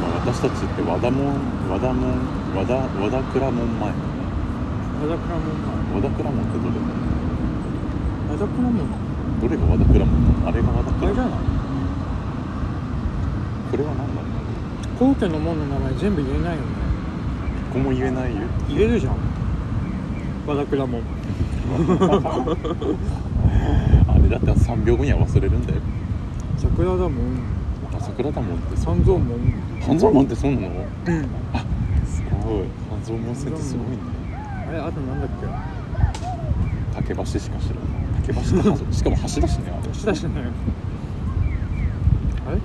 [0.00, 1.36] まあ私たちって和田門
[1.68, 2.16] 和田門
[2.56, 3.92] 和田和田倉門前。
[5.02, 5.52] 和田倉門
[5.94, 7.15] 和田倉門ってどれだ？
[8.38, 8.76] 和田倉門
[9.40, 10.48] どれが和田倉門なの？
[10.48, 11.32] あれが和田倉門あれじゃない？
[13.70, 14.26] これは何なの
[14.98, 16.68] 皇居の門の名前全部言えないよね。
[17.70, 18.42] 一個も言えないよ。
[18.68, 19.16] 言えるじゃん。
[20.46, 21.00] 和田倉門
[24.08, 25.80] あれだって3秒後には忘れるんだよ。
[26.56, 27.10] 桜だもん
[27.94, 28.94] あ桜だもんってそう。
[28.96, 29.26] 三蔵門。
[29.86, 30.68] 半蔵門ってそうなの？
[30.68, 31.28] うん。
[32.06, 32.64] すごい。
[32.90, 33.98] 半蔵門線ってすごいね。
[34.68, 35.46] あれあとなんだっけ？
[36.94, 39.92] 竹橋しか知らない竹橋と橋しかも橋だしねあれ。
[39.92, 40.30] 橋だしね
[42.46, 42.58] あれ？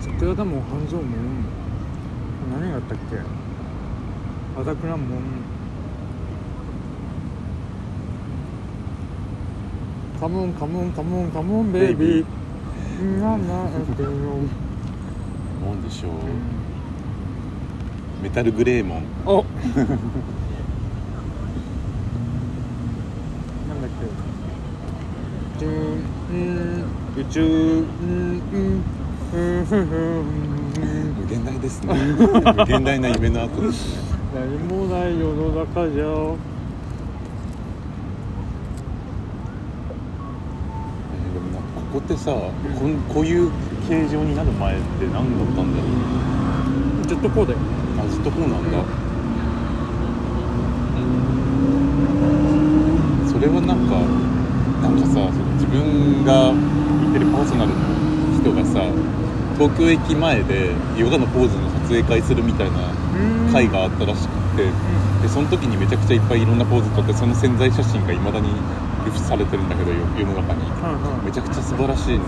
[0.00, 1.06] 桜田門半蔵門
[2.60, 3.16] 何があったっけ
[4.56, 5.06] 和田倉門
[10.18, 12.24] カモンカモンカモンカモンベイビー
[13.20, 16.18] ななってよなんでしょううん
[18.22, 19.44] メタルグレーモンおなん
[23.82, 23.90] だっ
[25.58, 26.84] け宇宙うん
[27.16, 28.42] 宇宙うん
[29.32, 30.24] うんうん
[31.18, 31.94] 無限大ですね。
[32.56, 33.62] 無限大な夢の後。
[33.62, 34.02] ですね
[34.34, 36.04] 何もない世の中じゃ。
[36.04, 36.10] えー
[41.32, 43.50] でもなんかここってさこんこういう
[43.88, 45.24] 形状になる前って何だっ
[45.56, 45.84] たんだろ
[47.04, 47.08] う。
[47.08, 47.58] ずっとこうだよ。
[47.98, 48.78] あずっとこうなんだ。
[53.26, 53.96] それはなんか
[54.82, 55.20] なんかさ
[55.54, 56.54] 自分が行
[57.16, 57.76] ってるパーソナルの
[58.36, 58.84] 人がさ
[59.56, 62.92] 東京駅前でヨガのポーズの撮影会するみたいな
[63.50, 64.68] 会があったらしくて
[65.22, 68.52] でその時にめちゃくちゃいっぱいいろんなポーズ撮ってその宣材写真がいまだに
[69.06, 70.60] 流出されてるんだけどよ世の中に。
[71.24, 72.24] めちゃくちゃ素晴らしいの。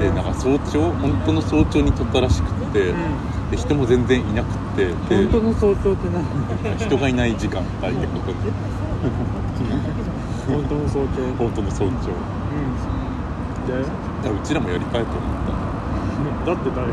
[0.00, 3.50] でなんか早朝本当の早朝に撮ったらしくって、うん。
[3.50, 6.78] で人も全然いなくってで本当の早朝って何？
[6.78, 8.38] 人がいない時間帯ってことで。
[10.46, 11.34] 本当の早朝。
[11.36, 11.90] 本当の早朝。
[11.90, 12.14] う
[13.66, 13.84] ん。
[13.84, 14.05] で？
[14.26, 16.52] だからうちらもやりたいと思っだ。
[16.52, 16.92] って誰？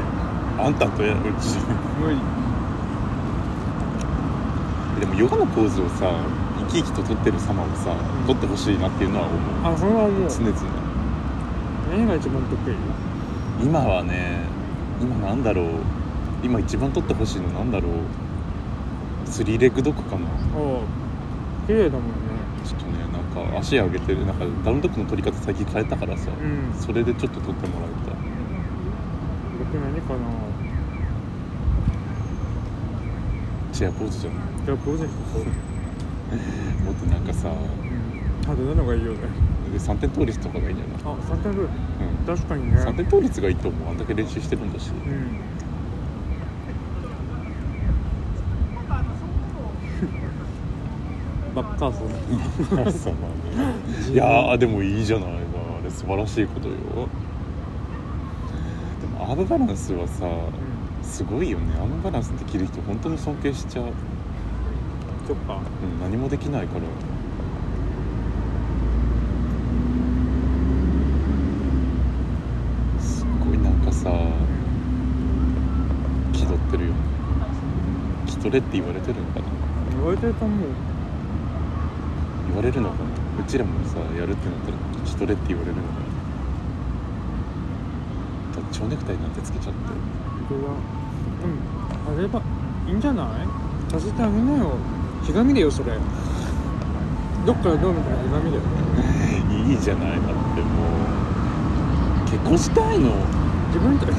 [0.58, 1.58] たあんたとやうち
[2.00, 2.18] 無理。
[5.00, 6.14] でもヨガのポーズをさ
[6.70, 7.96] 生き生きと撮ってる様をさ
[8.28, 9.40] 撮ってほしいなっていうのは思う。
[9.74, 10.30] あそれはもう。
[10.30, 10.54] 常々。
[11.90, 12.76] 何が一番得意？
[13.66, 14.46] 今はね
[15.02, 15.66] 今なんだろう。
[16.44, 17.92] 今一番撮ってほしいのなんだろう。
[19.26, 20.28] スリーレッグドッグかな。
[20.28, 20.82] ああ
[21.66, 22.23] 綺麗だもん
[23.60, 26.80] 足上げてるなんかダウンドッグの撮り方最近変えたからさ、うん。
[26.80, 28.16] それでちょっと撮ってもらいたい。
[29.60, 30.20] 僕何かな
[33.72, 35.16] チェアポーズじゃないじゃあポーズにし
[36.86, 37.56] もっとなんかさうん。
[38.42, 39.20] 派手なのがいいよね。
[39.72, 40.94] で3点倒立とかがいいんじゃな。
[41.12, 41.68] いあ三点ルーう
[42.24, 42.36] ん。
[42.36, 42.78] 確かにね。
[42.78, 43.90] 3点倒立がいいと思う。
[43.90, 44.92] あんだけ練習してるんだし。
[44.92, 45.53] うん
[51.54, 52.10] バッカーソン。
[52.92, 53.22] そうだ
[53.66, 53.76] ね
[54.12, 55.28] いやーでもいいじゃない。
[55.28, 55.34] か
[55.80, 56.76] あれ素晴らしいことよ。
[59.02, 60.28] でもアームバランスはさ
[61.04, 61.74] すごいよね。
[61.76, 63.86] アームバランスできる人本当に尊敬しちゃう、
[65.28, 65.60] そっか。
[65.84, 66.82] うん、何もできないから。
[73.00, 74.12] すっごいなんかさ
[76.32, 76.98] 気取ってるよね。
[78.26, 79.46] 気取れって言われてるのかな。
[79.92, 80.60] 言われてると思う
[82.54, 83.10] 言われるのかな
[83.42, 86.04] うちらもさやるってなったら気取れって言われるのかな
[88.56, 89.32] だって蝶ネクタイなん。
[89.32, 89.80] てつけちゃって
[90.48, 90.76] これは
[91.44, 92.18] うん。
[92.18, 92.42] あれば
[92.88, 93.02] いいん。
[93.02, 93.28] じゃない
[93.92, 94.78] させてあげなよ
[95.24, 95.94] ひがみだよそれ
[97.46, 98.64] どっからどう見たらひがみだよ
[99.70, 100.36] いいじゃないだっても
[102.26, 103.12] う結婚したいの
[103.68, 104.12] 自分とシ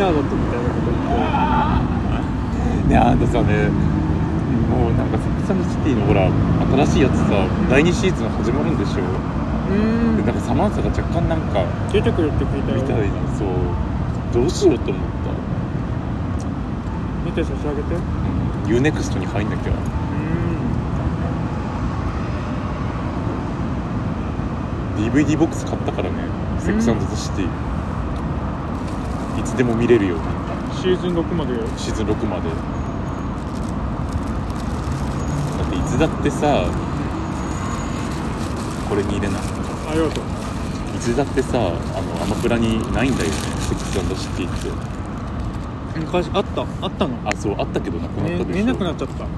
[0.00, 1.02] ャーロットみたいなこと言っ
[2.82, 3.18] てねあん。
[3.18, 3.70] たさね
[4.50, 6.28] もうなんかセックスアンドシティのほら
[6.86, 9.04] 新しいやつさ第2シーズン始まるんでしょう。
[9.72, 9.74] ー
[10.14, 10.16] ん。
[10.16, 12.82] でなんかサマンサが若干なんか出てくるって聞いたよ。
[12.82, 13.04] みたいな。
[13.38, 13.48] そう。
[14.32, 15.30] どうしようと思った。
[17.24, 17.94] 見て差し上げて。
[17.94, 17.98] う
[18.66, 19.72] UNEXT に入んなきゃ。
[24.98, 26.16] ーん DVD ボックス買ったからね。
[26.58, 27.48] セックスアンドシティ。
[29.40, 30.24] いつでも見れるように
[30.80, 31.54] シーズン6まで。
[31.54, 32.48] よシーズン6まで
[36.00, 36.64] だってさ
[38.88, 39.34] これに入れな。
[39.34, 39.40] い
[39.90, 40.24] ありがとう
[40.96, 43.36] いつだってさあのアマプラにないんだよね。
[43.60, 44.70] セックスシティって。
[45.98, 46.62] 昔あった。
[46.62, 47.18] あったの？
[47.28, 49.24] あそうあったけどなくなったでしょ、ね見えなくなっちゃった。
[49.24, 49.30] うん。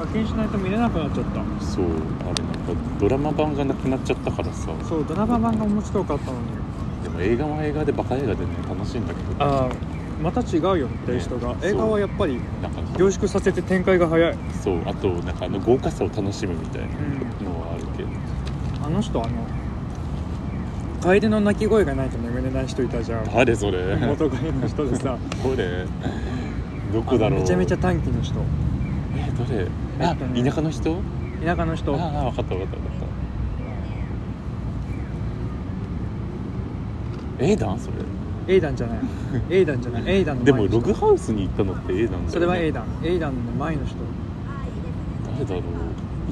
[0.00, 1.44] 課金しないと見れなくなっちゃった。
[1.62, 4.70] そうあれなんかドラマ版がなくなっちゃったからさ。
[4.88, 6.46] そうドラマ版が面白かったのに。
[7.02, 9.44] でも映画は映画でバカ映画でね楽しいんだけど。
[9.44, 9.68] ああ
[10.22, 11.54] また違うよテイストが。
[11.54, 11.56] ね。
[11.64, 12.40] 映画はやっぱり
[12.96, 14.80] 凝縮させて展開が早い、そう。
[14.86, 16.90] あとなんかあの豪華さを楽しむみたいなう
[17.42, 18.08] ん、のはあるけど。
[18.86, 19.30] あの人あの
[21.00, 23.24] 楓の鳴き声がないと眠れない人いたじゃん。
[23.34, 23.96] 誰それ？
[23.96, 25.18] 元カレの人でさ。
[25.42, 25.86] どれ
[26.92, 27.40] どこだろう？
[27.40, 28.40] めちゃめちゃ短気の人。
[29.16, 29.66] えどれ？
[30.00, 30.40] えっとね。
[30.40, 30.96] あ田舎の人？
[31.44, 31.94] 田舎の人。
[31.94, 33.08] ああ分かった分かった分かっ
[37.38, 37.44] た。
[37.44, 37.96] エーダンそれ
[38.46, 38.98] エイダンじゃない。
[39.50, 40.02] エイダンじゃない。
[40.06, 40.80] エイダンのでも前の人。
[40.88, 42.84] ログハウスに行ったのってエーダンだよ、ね、それはエイダン。
[43.02, 43.96] エイダンの前の人。
[45.32, 45.62] 誰だろう。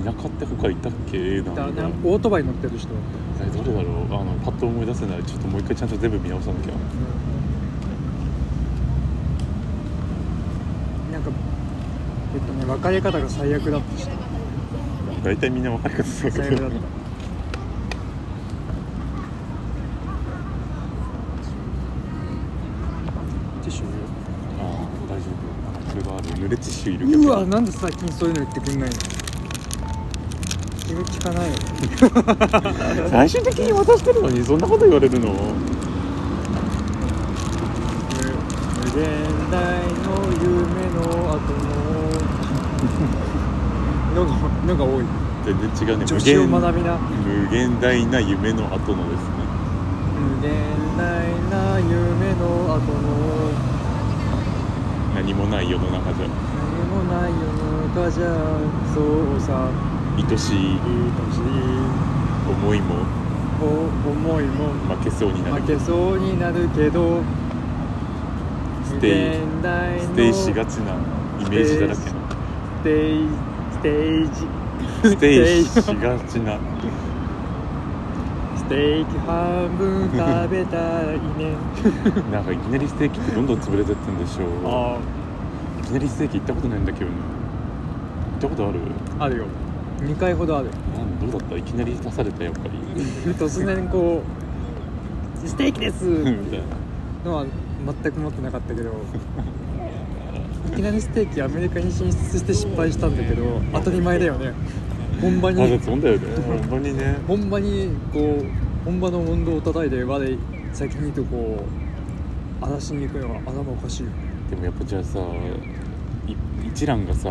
[0.05, 1.19] 田舎って他いたっけ？
[1.19, 2.89] エーダだンオートバイ乗ってる人。
[3.39, 4.07] 誰だろう。
[4.15, 5.23] あのパッと思い出せない。
[5.25, 6.73] ちょっともう一回ちゃんと全部見直さなきゃ。
[11.11, 11.31] たなんか
[12.35, 14.11] えっとね別れ方が最悪だった人。
[15.25, 23.85] 大体みんな分かり方最悪だったティッシュ
[24.59, 25.27] ああ大丈
[26.35, 27.21] 夫これがある濡れティッシュいるけど。
[27.23, 28.97] うわなんで最近そういうの言ってくんないの？
[30.83, 31.57] 気が利かないよ。
[33.11, 35.31] 最終的に渡してるのにそんなこと言われるの？
[35.31, 35.35] 無
[38.93, 39.09] 限
[39.51, 39.57] 大
[40.05, 40.11] の
[40.43, 40.53] 夢
[40.93, 41.01] の
[41.33, 41.73] 後の。
[44.15, 44.31] のが
[44.67, 45.05] のが多い。
[45.45, 46.05] 全然違うね。
[46.07, 46.97] 女子を学びな。
[46.99, 49.33] 無限大な夢の後のですね。
[50.21, 50.53] 無限
[50.99, 51.01] 大
[51.51, 53.72] な夢の後の
[55.23, 56.27] 何もない世の中じゃ。
[56.27, 56.35] 何
[56.89, 58.27] もない世の中じゃ
[58.93, 59.71] そうさ。
[60.17, 60.97] 愛しい愛
[61.33, 61.41] しい
[62.51, 62.97] 思いも。
[63.63, 64.73] お思いも。
[64.97, 67.23] 負けそうになる負けそうになるけど。
[68.85, 70.95] Stay Stay しがちな
[71.39, 72.17] イメージだらけの。
[72.81, 73.29] Stay
[73.71, 74.49] ステージ
[75.09, 76.59] Stay しがちな
[78.65, 81.55] ステーキ半分食べたらいいね。
[82.33, 84.99] なんかいきなりステーキってどんどん潰れてってんでしょあ
[85.81, 87.17] いきなりステーキ行ったことないんだけどね。
[88.33, 88.79] 行ったことある？
[89.19, 89.45] ああるよ。
[90.01, 90.69] 2回ほどある。
[90.97, 91.57] なんどうだった？
[91.57, 93.03] いきなり出されたやっぱり。
[93.35, 94.23] 突然こ
[95.45, 96.05] う「ステーキです!
[96.09, 96.59] 」みたい
[97.25, 97.31] な。
[97.31, 97.45] のは
[98.03, 98.91] 全く思ってなかったけど
[100.73, 104.53] いきなりステーキアメリカに進出して失敗したんだけど当たり前だよね
[105.23, 107.17] 本場に本当にね。
[107.29, 110.37] 本場にこう本場の温度を叩いて輪で
[110.73, 111.65] 先にとこ
[112.61, 114.11] う荒らしに行くのは頭おかしいよ
[114.51, 117.31] でもやっぱじゃあさい一蘭がさ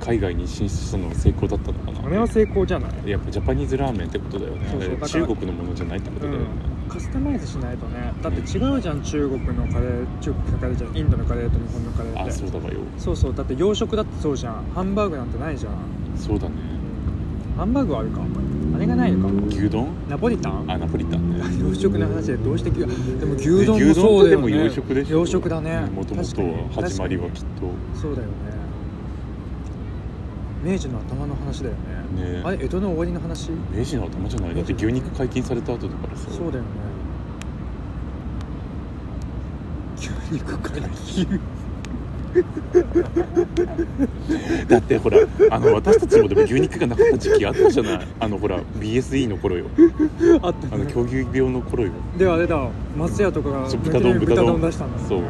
[0.00, 2.06] 海外に進出したのは成功だったのかな？
[2.06, 3.10] あれは成功じゃない？
[3.10, 4.68] やっぱジャパニーズラーメンってことだよね。
[4.70, 6.46] そうそう中国のものじゃないってことだよね、
[6.88, 8.12] カスタマイズしないとね。
[8.22, 12.20] だって違うじゃん中国のカレー中国のカレーじゃんインドのカレーと日本のカレーって。
[12.20, 12.80] あそうだわよ。
[12.98, 14.64] そうそうだって洋食だってそうじゃん。
[14.74, 15.74] ハンバーグなんてないじゃん。
[16.16, 16.54] そうだね
[17.56, 18.20] ハンバーグはあるか。
[18.74, 19.46] あれがないのか。
[19.46, 19.86] 牛丼？
[20.08, 20.64] ナポリタン？
[20.68, 21.40] あナポリタンね。
[21.62, 22.86] 洋食の話でどうして牛で
[23.26, 24.64] も牛丼もそうだよね。
[24.64, 25.18] 洋食でしょ。
[25.18, 25.80] 洋食だね。
[25.94, 27.70] もともとは始まりはきっと。
[28.00, 28.34] そうだよね。
[30.64, 31.76] 明治の頭の話だよ
[32.16, 32.34] ね。
[32.34, 33.50] ねあれ江戸の終わりの話？
[33.70, 34.54] 明治の頭じゃない。
[34.56, 36.28] だって牛肉解禁された後だからさ。
[36.30, 36.68] そうだよね。
[39.96, 41.40] 牛肉解禁？
[44.68, 45.18] だってほら
[45.50, 48.08] あの私たちもでも牛肉がなかった時期あったじゃない。
[48.18, 49.66] あのほら BSE の頃よ。
[50.42, 50.72] あったね。
[50.72, 51.92] あの狂牛病の頃よ。
[52.18, 52.58] であれだ
[52.96, 54.98] 松屋とかがそう豚丼豚丼出したんだ。
[54.98, 55.20] ねそう。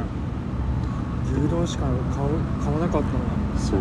[1.42, 1.96] 牛丼しか買う
[2.64, 3.14] 買わなかったの
[3.58, 3.80] そう。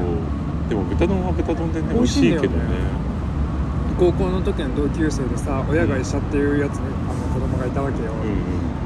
[0.69, 2.49] でも豚丼は豚丼でね美美味味しいけどね。
[3.97, 6.87] 高校の時の同級生でさ親が医者っていうやつあの
[7.33, 8.29] 子供がいたわけよ、うん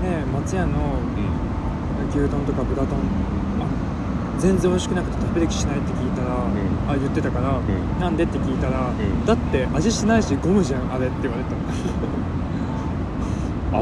[0.04, 0.78] ね松屋のうん。
[2.10, 2.98] 牛丼とか豚丼。
[2.98, 3.00] あ
[4.40, 6.32] 全然美味しくなくて食べる気しないって聞いたら、ん。
[6.90, 8.00] あ言ってたから、ん。
[8.00, 9.26] なんでって聞いたら、ん。
[9.26, 11.50] だって味しないしゴムじゃんあれって言われた。
[11.56, 11.58] う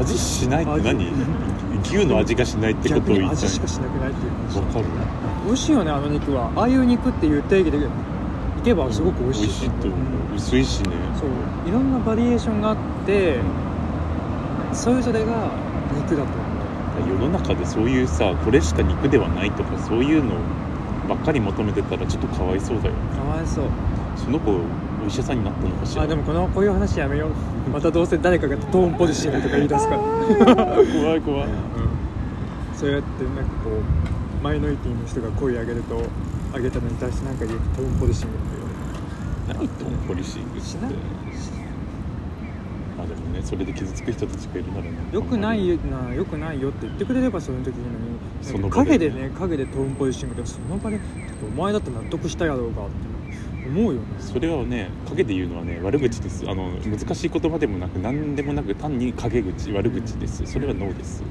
[0.00, 1.04] 味しないって何？
[1.06, 1.12] 味？
[1.96, 4.58] 牛の味がしないってことを言いたい味しかしなくないっていう話。
[4.58, 4.84] わかる
[5.46, 6.50] 美味しいよねあの肉は。
[6.56, 7.80] ああいう肉っていう定義でい
[8.64, 9.88] けばすごく美味しい,、美味しいと
[10.36, 10.90] 薄いしね。
[11.20, 11.28] そう。
[11.68, 13.38] いろんなバリエーションがあって
[14.72, 15.26] それぞれが
[15.96, 16.28] 肉だと
[17.00, 20.32] 世の中でそういうさこれしか肉ではないとかそういうの
[21.08, 23.64] ばっかり求めてたらちょっとかわいそうだよかわいそう。
[24.16, 26.02] その子お医者さんになったのかしら？
[26.02, 27.30] あでもこのこういう話やめよう。
[27.70, 30.00] またどうせ誰かがトーンポジシングとか言い出すから。
[30.00, 31.48] 怖い怖い。
[32.74, 36.02] そうやってなんかこうマイノリティの人が声上げると
[36.54, 38.44] 上げたのに対してなんか言うとトーンポジシングって
[39.46, 39.68] 言われる。
[39.68, 40.60] 何トーンポリシングって？
[40.66, 40.92] しない
[42.96, 44.90] まあでもねそれで傷つく人たちがいるならね。
[45.12, 47.84] よくないよなよくないよって言ってくれればその時に
[48.42, 49.10] その場でね。
[49.10, 50.98] 影でね影でトーンポジシングでその場で
[51.56, 54.06] お前だって納得したやろうかって思うよね。
[54.20, 56.48] それはね陰で言うのはね悪口です。
[56.48, 60.46] あの難しい言葉でもなく何でもなく単に陰口悪口です。
[60.46, 61.22] それはノーです。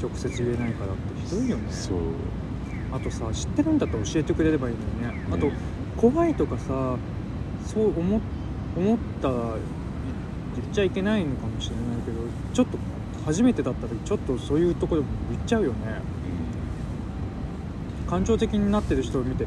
[0.00, 1.62] 直接言えないからってひどいよね。
[1.70, 1.98] そう。
[2.92, 5.24] あとさ知ってるんだったら教えてくれればいいのにね。
[5.30, 5.52] あとね。
[5.96, 6.96] 怖いとかさ
[7.66, 8.20] そう思
[8.76, 9.34] 思ったら
[10.60, 12.18] 言っちゃいけないのかもしれないけど
[12.54, 12.78] ちょっと
[13.24, 15.76] 初めてだったらちょっとそういうところでも言っちゃうよね。
[18.08, 19.46] 感情的になってる人を見て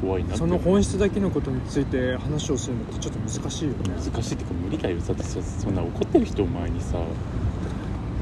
[0.00, 0.38] 怖いなって。
[0.38, 3.76] その本質だけのことについて話をするのってちょっと難しいよね。
[4.02, 4.98] 難しいってか無理だよ。
[4.98, 6.98] だってそそんな怒ってる人を前にさ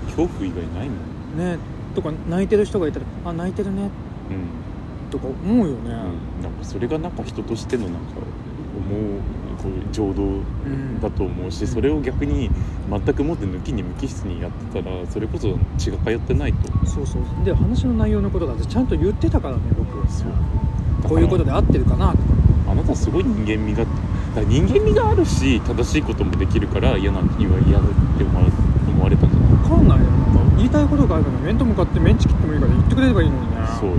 [0.07, 0.97] 恐怖以外ないも
[1.36, 1.39] ん。
[1.39, 1.59] ね。
[1.95, 3.82] とか泣いてる人がいたら「あ泣いてるね。
[3.82, 3.91] うん」
[5.11, 7.99] とか思うよね、うん、なんかそれがなんか人としてのなんか
[8.76, 9.20] 思う
[9.63, 12.51] こう情動んだと思うし、それを逆に
[12.91, 16.87] 全くもって抜きに無機質にやってたらそれこそ血が通ってないと。
[16.87, 17.23] そうそう。
[17.45, 20.29] で話の内容のことだってちゃんと言ってたからね僕そう。
[21.09, 22.23] こういうことで合ってるかなとか。
[22.71, 23.87] あなたすごい人間味が
[24.47, 27.83] 人間味があるし正しいこともできるから嫌な嫌嫌っ
[28.19, 28.53] て思われ
[28.87, 29.51] 思われたんじゃない？
[29.57, 30.05] 分かんないよ。
[30.59, 33.57] 言いたいことがあるから面と向かってメンチ切ってもいいから言ってくれればいいのにね。
[33.81, 33.91] そう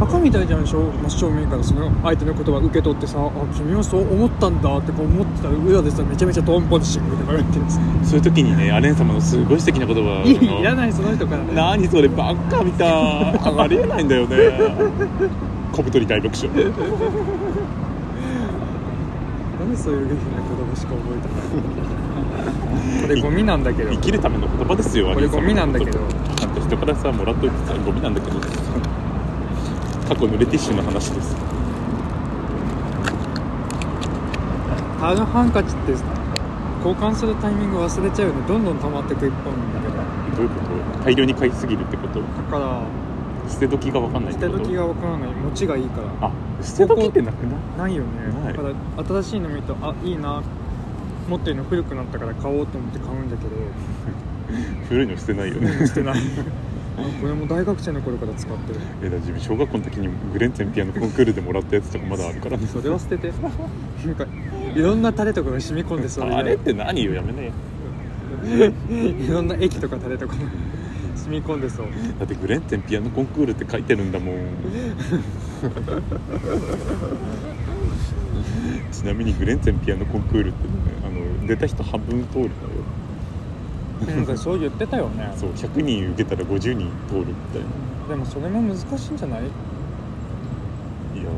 [0.00, 11.42] バカみたいじゃん正真正面からその相手の言葉受け取ってさ「あ君はそう思ったんだ」ってこう思ってたら裏でさめちゃめちゃトーンポジシングとか言ってるんですそういう時にねアレン様のすごい素敵な言葉いらないその人から。
[11.44, 12.88] ね何そればっかみたい。
[12.94, 14.36] ありえないんだよね。
[15.72, 16.60] 小太り大爆笑な
[19.64, 21.28] んでそういう下品な言葉しか覚えて
[23.08, 23.90] ないこれゴミなんだけど。
[23.90, 25.98] 生きるための言葉ですよこれゴミなんだけど。
[26.42, 28.36] あんた人からさもらっといてさゴミなんだけど
[30.08, 31.36] 過去のレティッシュの話です。
[35.00, 35.92] タグハンカチって
[36.84, 38.46] 交換するタイミング忘れちゃうよね。
[38.48, 39.94] どんどん溜まってく一本だけど。
[40.36, 40.60] どういうこ
[40.98, 41.04] と？
[41.04, 42.20] 大量に買いすぎるってこと？
[42.20, 42.82] だから
[43.48, 45.30] 捨て時が分かんない捨って時が分からない。
[45.30, 46.28] 持ちがいいから。
[46.28, 46.32] あ
[46.62, 47.78] 捨て時ってなくない？
[47.78, 48.52] ないよね。
[48.52, 48.74] だから
[49.22, 50.42] 新しいの見るとあいいな。
[51.28, 53.50] 持ってるの古くなったから買おうと思って買うんだけど。
[54.88, 55.86] 古いの捨てないよね。
[55.86, 56.20] 捨てない
[56.96, 58.80] これも大学生の頃から使ってる。
[59.02, 62.56] えだ自分小学校の時にグレンツェンピアノコンクールでもらったやつとかまだあるから。
[62.56, 63.32] ねそれは捨てて。
[63.32, 64.26] なんか
[64.74, 67.52] いろんなタレとかが染み込んでそうあれって何よやめね
[68.90, 70.34] いろんな液とかタレとか
[71.16, 71.86] 染み込んでそう。
[72.18, 74.36] だってグレンツェンピアノコンクールって書いてるんだもん。
[78.92, 80.70] ちなみにグレンツェンピアノコンクールってね
[81.04, 81.10] あ
[81.42, 82.50] の出た人半分通るのよ
[84.06, 85.32] なんかそう言ってたよね。
[85.36, 88.08] そう100人受けたら50人通るみたいな。
[88.08, 89.40] でもそれも難しいんじゃない？
[89.40, 89.44] い
[91.18, 91.30] や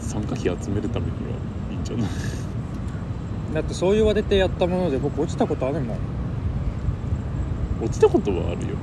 [0.00, 1.16] 参加費集めるためには
[1.70, 2.06] いいんじゃない？
[3.54, 5.96] だってそう言われてやったもので僕落ちたことあるもん。
[7.82, 8.76] 落ちたことはあるよ。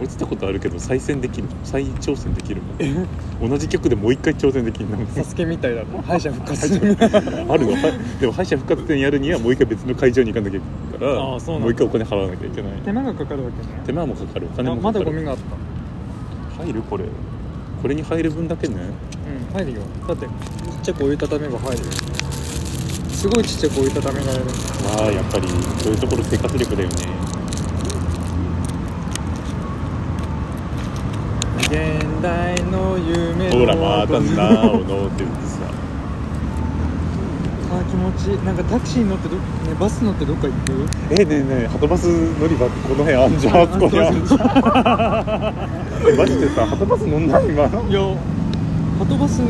[0.00, 1.48] 落ちたことあるけど再戦できる。
[1.64, 2.62] 再挑戦できる
[3.40, 3.50] もん。
[3.50, 5.06] 同じ曲でもう一回挑戦できるの？
[5.08, 6.74] サスケみたいだね 敗者復活。
[6.74, 6.78] あ
[7.56, 7.72] るの。
[7.72, 12.72] はでも敗者復活戦やるにはもう一回別の会場に行かなきゃいけないからもう一回お金払わなきゃいけない。
[12.82, 13.68] 手間がかかるわけね。
[13.86, 14.46] 手間もかかる。
[14.52, 15.04] お金もかかる。
[15.04, 15.38] だゴミがあっ
[16.56, 16.62] た。
[16.64, 17.04] 入るこれ。
[17.82, 18.74] これに入る分だけね。
[18.74, 19.82] うん入るよ。
[20.06, 20.32] だってちっ
[20.82, 21.92] ちゃく折りたためば入るよ。
[23.10, 24.44] すごいちっちゃく折りたためられる。
[24.44, 26.94] まあやっぱりそういうところ生活力だよね。
[31.68, 35.57] 現代の夢のほらまたなおのって言ってさ
[37.70, 38.38] あ気持ちいい。
[38.44, 39.42] なんかタクシー乗ってどね
[39.78, 40.88] バス乗ってどっか行く？
[41.10, 43.98] えねえねえはとバス乗り場ってこの辺あんじゃんあそこに。
[44.00, 44.36] あんじゃ
[46.14, 48.16] んマジでさはとバス乗んない今いやは
[49.08, 49.40] とバス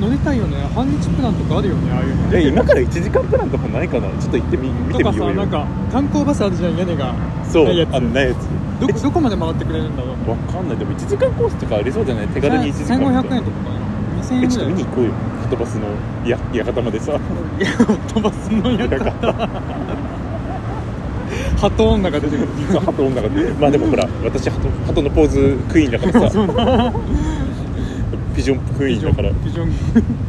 [0.00, 0.56] 乗りたいよね。
[0.74, 2.38] 半日プランとかあるよねああいうの。
[2.38, 4.08] え今から1時間プランとかないかな？
[4.18, 5.34] ちょっと行ってみ見てみようよ。
[5.34, 7.14] さなんか観光バスあるじゃん屋根が。
[7.44, 7.94] そうないやつ。
[7.94, 8.38] あんなやつ。
[8.80, 10.30] どどこまで回ってくれるんだろう。
[10.30, 10.78] わかんない。
[10.78, 12.28] でも1時間コースとかありそうじゃない？
[12.28, 12.96] 手軽に1時間。
[12.98, 13.76] 1500円とかかな。
[14.22, 15.12] 2000円えちょっとぐらい見に行こうよ
[15.50, 15.88] はとバスの
[16.28, 17.12] や館までさ。
[17.12, 17.14] い
[17.62, 19.10] やはとバスのや館
[21.58, 22.48] ハト女が出てくる。
[22.56, 26.94] 実は鳩女が出てまあでもほら私鳩鳩のポーズクイーンだからさ。
[28.36, 29.30] ピジョンクイーンだから。
[29.32, 29.72] ピジョン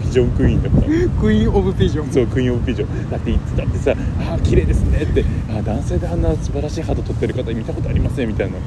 [0.01, 0.31] ピジョン。
[0.31, 0.81] クイーンだから。
[1.21, 2.11] クイーン・オブ・ピジョン。
[2.11, 3.11] そうクイーンオブピジョン。
[3.11, 3.93] だっていつだってさ
[4.27, 8.57] 「ああ綺麗ですね」って「あー男性であんな素晴らしい鳩撮ってる方見たことありません」みたいな。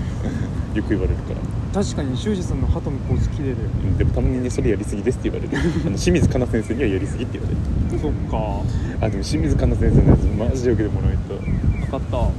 [0.75, 1.37] よく言われるから
[1.75, 5.59] 確かに修二さんのハトのポーズ綺麗だようんでもたまにねそれやりすぎですって言われる。
[5.85, 7.55] あの清水かな先生にはやりすぎって言われ
[7.97, 8.01] る。
[8.01, 9.07] そっか。
[9.07, 12.19] あでも清水かな先生のやつマジで受けてもらえた、分かった。
[12.19, 12.33] うん、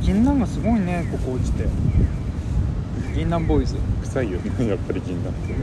[0.00, 1.64] 銀杏がすごいねここ落ちて。
[3.14, 5.58] 銀杏ボーイズ、臭いよね やっぱり銀杏ってね、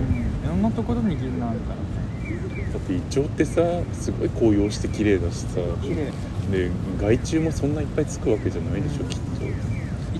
[0.46, 2.38] いろんなところに銀杏あるからね。
[2.72, 3.62] だってイチョウってさ
[3.94, 5.48] すごい紅葉して綺麗だしさ。
[5.82, 6.12] 綺麗。
[6.52, 6.70] で
[7.02, 9.33] 害虫もそんないっぱいつくわけじゃないでしょきっと。
[9.33, 9.33] イ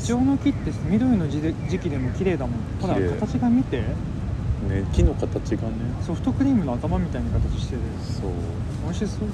[0.04, 3.86] チョウの木って緑の時で時期でも綺麗だもんほら形が見てね
[4.94, 5.74] 木の形がね
[6.06, 8.32] ソフトクリームの頭みたいな形してるそう
[8.84, 9.30] 美味しそう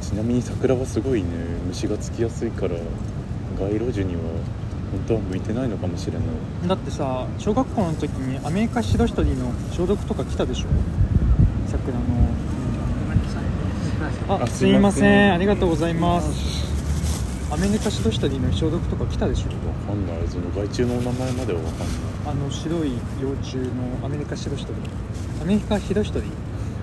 [0.00, 1.28] ちなみに桜はすごいね
[1.66, 2.76] 虫がつきやすいから
[3.58, 4.20] 街路樹には
[4.92, 10.66] 本当は向いてないのかもしれないだってさ小学校の時にアメリカシロヒトリの消毒とか来たでしょ
[11.66, 12.00] 桜の
[14.28, 16.65] ああすいますいませんせんありがとうございます
[17.56, 19.48] アメリカシロヒトリの消毒とか来たでしょ。
[19.66, 20.28] わかんない。
[20.28, 21.88] その害虫のお名前まではわかんない。
[22.26, 22.92] あの白い
[23.22, 24.78] 幼虫のアメリカシロヒトリ
[25.40, 26.26] アメリカヒロヒトリ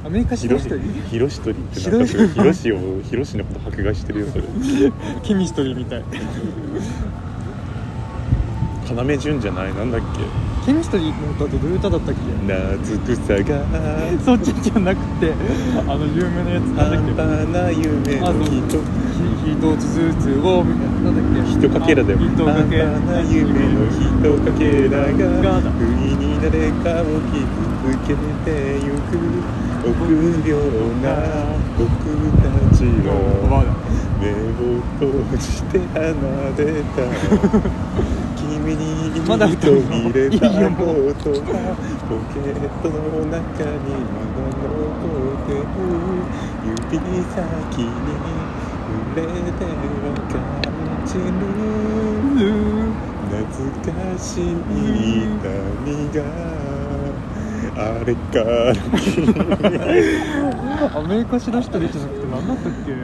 [0.05, 4.43] アメリカ白広一人広しとりってなんかそれ広しを広しのこと迫害してるよそれ。
[5.21, 6.03] ケミストリーみたい。
[8.95, 9.73] 要潤じゃない。
[9.73, 10.65] なんだっけ。
[10.65, 12.21] ケミストリーの歌ってどういう歌だったっけ？
[12.47, 13.65] 夏草が。
[14.25, 15.33] そっちじゃなくて。
[15.87, 17.13] あの有名なやつなんだっけ？
[17.13, 21.51] 半端な夢あのの人ひ一つずつをななんだっけ？
[21.51, 22.17] ひとかけらだよ。
[22.19, 22.83] あひとかけら
[23.23, 25.61] 夢のひとかけらが。
[25.71, 27.43] 不意に誰かを傷
[27.83, 28.47] つけて
[28.83, 29.11] ゆく。
[29.83, 29.89] 臆
[30.47, 30.55] 病
[31.03, 31.05] な
[31.77, 31.83] 僕
[32.39, 33.07] たちの
[33.49, 33.67] まだ。
[34.21, 35.99] 目を閉じて離
[36.55, 36.61] れ
[36.95, 37.03] た。
[38.39, 39.79] 君にまだ歌うの？
[40.07, 41.43] 見れたいいよもうポケッ
[42.81, 45.59] トの中にまだ残ってる。
[46.63, 46.95] 指
[47.35, 47.87] 先に
[49.13, 50.41] 触れては感
[51.05, 52.49] じる
[53.29, 55.37] 懐かしい痛
[55.85, 56.17] みが
[57.75, 58.73] あれから
[60.97, 62.93] アメリカ白一人じゃなくて何だったっけ？
[62.93, 62.95] ア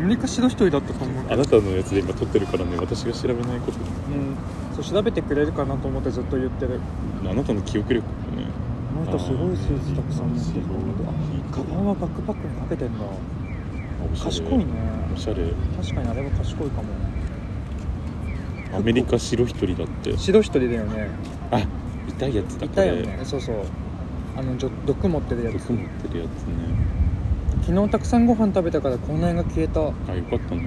[0.00, 1.34] メリカ白一人だったと思うけど。
[1.34, 3.78] あなたのやつで今撮ってるからね私が調べないこと。
[3.78, 4.36] うん。
[4.74, 6.80] そう調べてくれるかなと思ってずっと言ってる。
[7.24, 8.46] あなたの記憶力もね。
[8.94, 10.66] この人すごいスーツたくさん持ってる。
[10.68, 13.04] あカバンはバックパックにかけてんだ
[14.08, 14.64] 賢いね。
[15.14, 15.44] おしゃれ。
[15.80, 16.88] 確かにあれは賢いかも。
[18.76, 20.16] アメリカ白一人だって。
[20.16, 21.08] 白一人だよね。
[21.50, 21.60] あ
[22.08, 23.20] 痛いやつだいたよね。
[23.24, 23.56] そうそう。
[24.36, 25.54] あの毒持ってるやつ。
[25.68, 26.54] 毒持ってるやつね。
[27.62, 29.80] 昨日たくさんご飯食べたから口内が消えた。
[29.80, 29.92] あよ
[30.24, 30.62] かったね。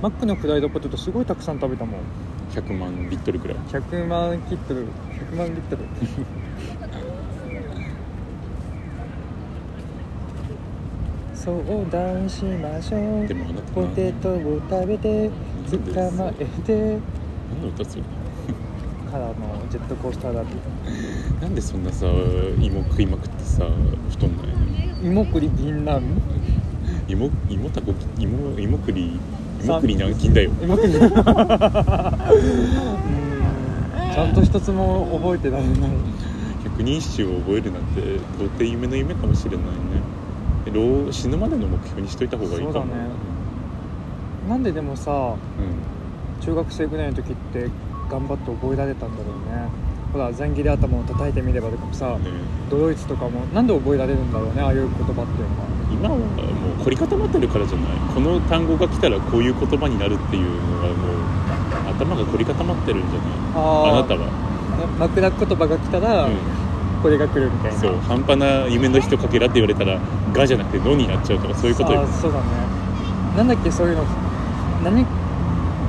[0.00, 2.00] マックのフライドポテトすごいたくさん食べたもん。
[2.52, 3.56] 100万リットルぐらい。
[3.56, 5.82] 100万リットル100万リットル
[11.66, 13.26] 相談しましょう。
[13.26, 15.30] でもあなたポテトを食べて
[15.70, 16.98] 捕まえて。
[17.50, 18.02] 何の歌それ
[19.10, 19.34] からの
[19.70, 20.54] ジェットコースターだって
[21.40, 22.06] なんでそんなさ
[22.60, 23.66] 芋食いまくってさ
[24.10, 24.46] 太んない
[25.10, 25.22] の？
[25.22, 26.02] 芋栗銀杏
[27.08, 29.18] 芋芋たこ芋芋栗
[29.60, 30.50] さ芋栗軟禁だよ。
[30.62, 31.10] 芋栗うん。
[34.12, 35.90] ちゃんと一つも覚えてられない
[36.64, 38.00] 百人一首を覚えるなんて
[38.36, 39.70] 到底夢の夢かもしれないね
[40.70, 42.72] 老死ぬまでの目標にしといた方がいいかも。
[42.72, 42.92] そうだね。
[44.48, 45.38] なんででもさうん。
[46.40, 47.68] 中学生ぐらいの時って
[48.08, 49.68] 頑張って覚えられたんだろうね。
[50.12, 52.30] ほら前切れ頭を叩いてみればとかもさね。
[52.70, 55.68] ドロイツとかもなんで覚えられるんだろうねああいう言葉っていうのは。
[55.90, 56.24] 今はも
[56.80, 57.88] う凝り固まってるからじゃない。
[58.14, 60.94] この単語が来たらこういう言葉になるっていうのがもう
[61.90, 63.30] 頭が凝り固まってるんじゃない？
[63.54, 64.30] ああなたは、
[64.98, 66.30] 枕言葉が来たら、う
[67.02, 67.80] これが来るみたいん、な。
[67.80, 69.98] そう半端な夢の人かけらって言われたら
[70.32, 72.02] 「が」じゃなくて「の」になっちゃうとかそういうことよ。
[72.02, 72.44] あそうだね。
[73.36, 74.04] なんだっけそういうの。
[74.84, 75.06] 何？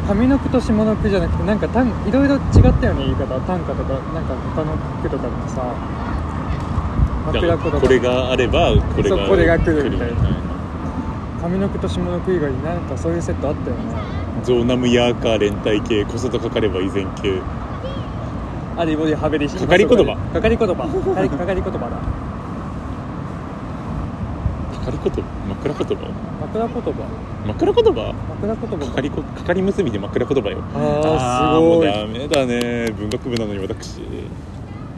[0.10, 2.42] 上の句と下の句じゃなくてなんか単いろいろ違っ
[2.82, 3.40] たよね言い方。
[3.42, 5.62] 短歌とかなんか他の句とかでもさ。
[7.32, 7.76] だ枕言葉か。
[7.76, 10.22] らこれがあればこれがこれが来るみたいな。
[10.22, 10.30] な。
[11.48, 13.84] 上の句と下の句以外になんかそういうセットあったよね。
[14.44, 17.42] ゾーナムヤーカー連帯形こそとかかれば依然形
[18.80, 20.16] ありボディハベリかかり言葉。
[20.32, 20.74] かかり言葉。
[20.74, 22.00] かかりかかり言葉だ。
[24.80, 25.22] かかり言葉？
[25.50, 26.08] 枕言葉？
[26.40, 27.04] 枕言葉。
[27.46, 28.14] 枕言葉？
[28.40, 28.86] 枕言葉。
[28.86, 30.64] かかりこかかり結びで枕言葉よ。
[30.74, 31.88] ああすごい。
[31.88, 32.90] ダメだね。
[32.92, 34.00] 文学部なのに私。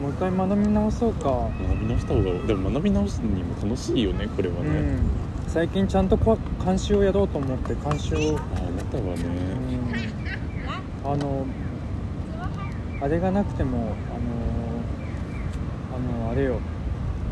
[0.00, 1.48] もう一回学び直そうか。
[1.68, 5.00] 学び直した方がでも学び直すにも楽しいよねこれはね、うん。
[5.48, 8.38] 最近ちゃんとこ監修をやろうと思って監修を。
[8.38, 9.24] ああなたはね、
[11.04, 11.44] あの
[13.02, 13.80] あれがなくてもあ
[15.90, 16.60] のあのあれよ。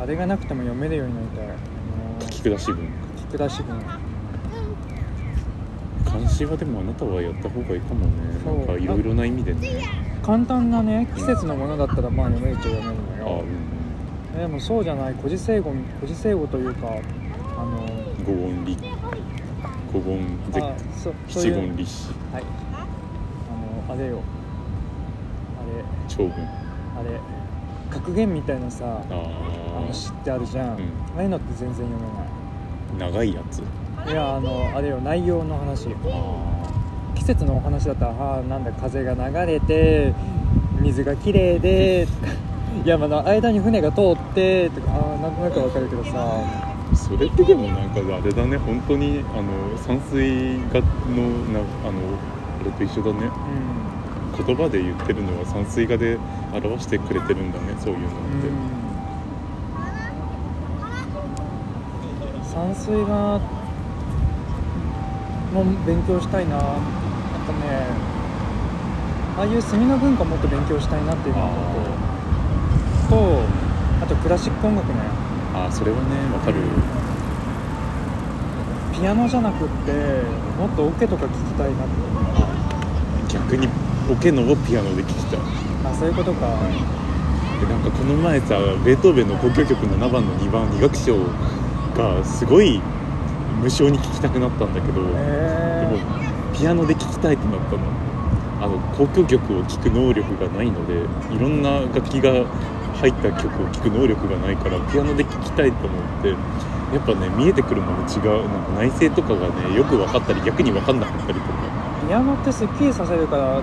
[0.00, 1.46] あれがなくても読めるようになりたい。
[1.46, 1.56] あの
[2.22, 2.88] 書き下し文。
[3.16, 3.78] 聞く出し文。
[6.12, 8.12] 監視はでもあなたはやった方がいいかもね。
[8.44, 9.84] なんかいろいろな意味でね。
[10.24, 13.44] 簡単なね季節のものだったらまあ読めるっちゃ読めるあのよ
[14.36, 15.14] でもそうじゃない。
[15.14, 17.86] 古事成語古事成語というかあの
[18.18, 18.76] うん五音理
[19.92, 22.08] 五音絶七言立志。
[22.32, 22.44] はい。
[23.88, 24.20] あのあれよ
[26.08, 26.32] 長文。
[26.32, 27.20] あれ
[27.90, 29.14] 格言みたいなさあ
[29.76, 30.74] あの詩ってあるじゃん、うん。
[30.74, 30.76] あ
[31.18, 33.08] あいうのって全然読めない。
[33.08, 33.58] あ長いやつ。
[34.10, 35.88] いやあのあれよ内容の話。
[36.04, 36.70] あ
[37.14, 40.14] 季節のお話だったらあーなんだ風が流れて
[40.80, 42.32] 水がきれいでとか
[42.84, 46.10] 山の間に船が通ってとかあーなんとなくわかるけどさ。
[46.14, 48.56] あそれってでもなんかあれだね。
[48.56, 52.00] 本当にあの山水画のなあの
[52.60, 53.26] あれと一緒だね。
[53.26, 53.30] う
[54.42, 56.18] 言葉で言ってるのは山水画で
[56.52, 58.10] 表してくれてるんだねそういうのっ
[58.40, 58.48] て、
[62.48, 63.38] ん、山水画
[65.52, 66.56] も勉強したいな。
[66.56, 67.86] なんかね
[69.36, 71.42] ああいう墨の文化もっと勉強したいなっていうの
[73.08, 73.42] とと
[74.02, 75.00] あとクラシック音楽ね。
[75.54, 76.56] ああそれはねわかる。
[78.92, 79.92] ピアノじゃなくって
[80.58, 82.10] もっとオケとか聴きたいなって。
[83.32, 83.68] 逆に
[84.10, 85.40] オケのをピアノで聴きたい。
[85.84, 86.58] あそういうことか。
[87.60, 91.16] でなんかこの前さベートーベンの交響曲7番の2番2楽章
[91.94, 92.80] がすごい
[93.60, 98.10] 無償に聴きたくなったんだけど、でへもピアノで聴きたいってなったの。
[98.60, 100.92] あの交響曲を聴く能力がないので
[101.34, 102.44] いろんな楽器が
[103.00, 106.36] 入った曲を聴く能力がないからピアノで聴きたいと思ってや
[107.00, 111.52] っぱね見えてくるもの違うなんか内政とかがねよく分かったり逆に分かんなかったりとか。
[112.04, 113.62] えピアノってすっきりさせるから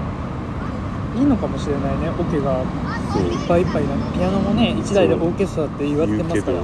[1.18, 2.62] いいのかもしれないねオケが。
[2.62, 6.60] いっぱいいっぱいなピアノもね1台でオーケストラって言われてますから。
[6.60, 6.64] あ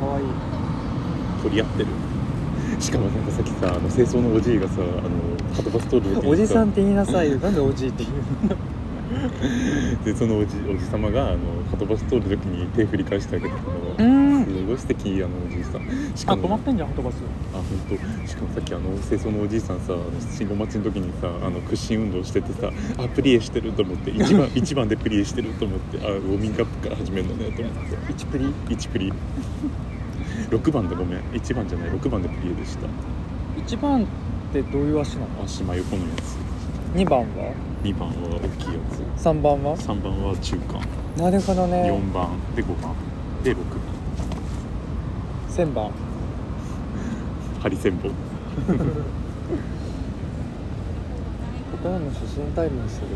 [0.00, 0.26] かわいい。
[1.42, 1.86] 取り合ってる。
[2.80, 5.10] しかもなんかさっきさあの清掃のおじいがさあの
[5.54, 7.38] ハトバス通るおじさんって言いなさいよ。
[7.38, 8.56] なんでおじいって言う
[10.04, 11.36] でそのおじおじ様があの
[11.70, 13.60] ハトバス通る時に手振り返してあげたの
[13.98, 14.44] うん。
[14.44, 16.16] すごい素敵あのおじいさん。
[16.16, 17.14] しかもあ止まってんじゃんハトバス
[17.52, 18.28] あ本当。
[18.28, 19.94] しかもさっきあの清掃のおじいさんさ
[20.30, 28.12] 信号待ちの時にさあの屈伸運動しててさあプリエしてると思って一番 一番でプリエしてると思ってあウォーミングアップから始めるのねと思って。
[28.12, 29.12] 1プリ？1プリ。
[30.50, 31.20] 6番でごめん。
[31.34, 32.86] 1番じゃない6番でプリエでした。
[33.66, 34.06] 1番っ
[34.52, 35.44] てどういう足なの？
[35.44, 36.36] 足真横のやつ
[36.94, 38.80] 2番は？2番は大きいや
[39.16, 39.76] 3番は？
[39.76, 40.80] つ3番は中間。
[41.22, 41.90] なるほどね。
[41.90, 42.30] 4番。
[42.56, 42.94] で5番。
[43.44, 43.64] で6番。
[45.50, 45.90] 1000番。
[47.60, 48.16] ハリセンボンこ
[51.72, 53.06] こからの写真タイムにする？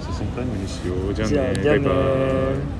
[0.00, 1.14] 写真タイムにしよう。
[1.14, 1.34] じゃあね。
[1.34, 1.80] じゃあじゃあね。
[1.80, 2.77] バイバイ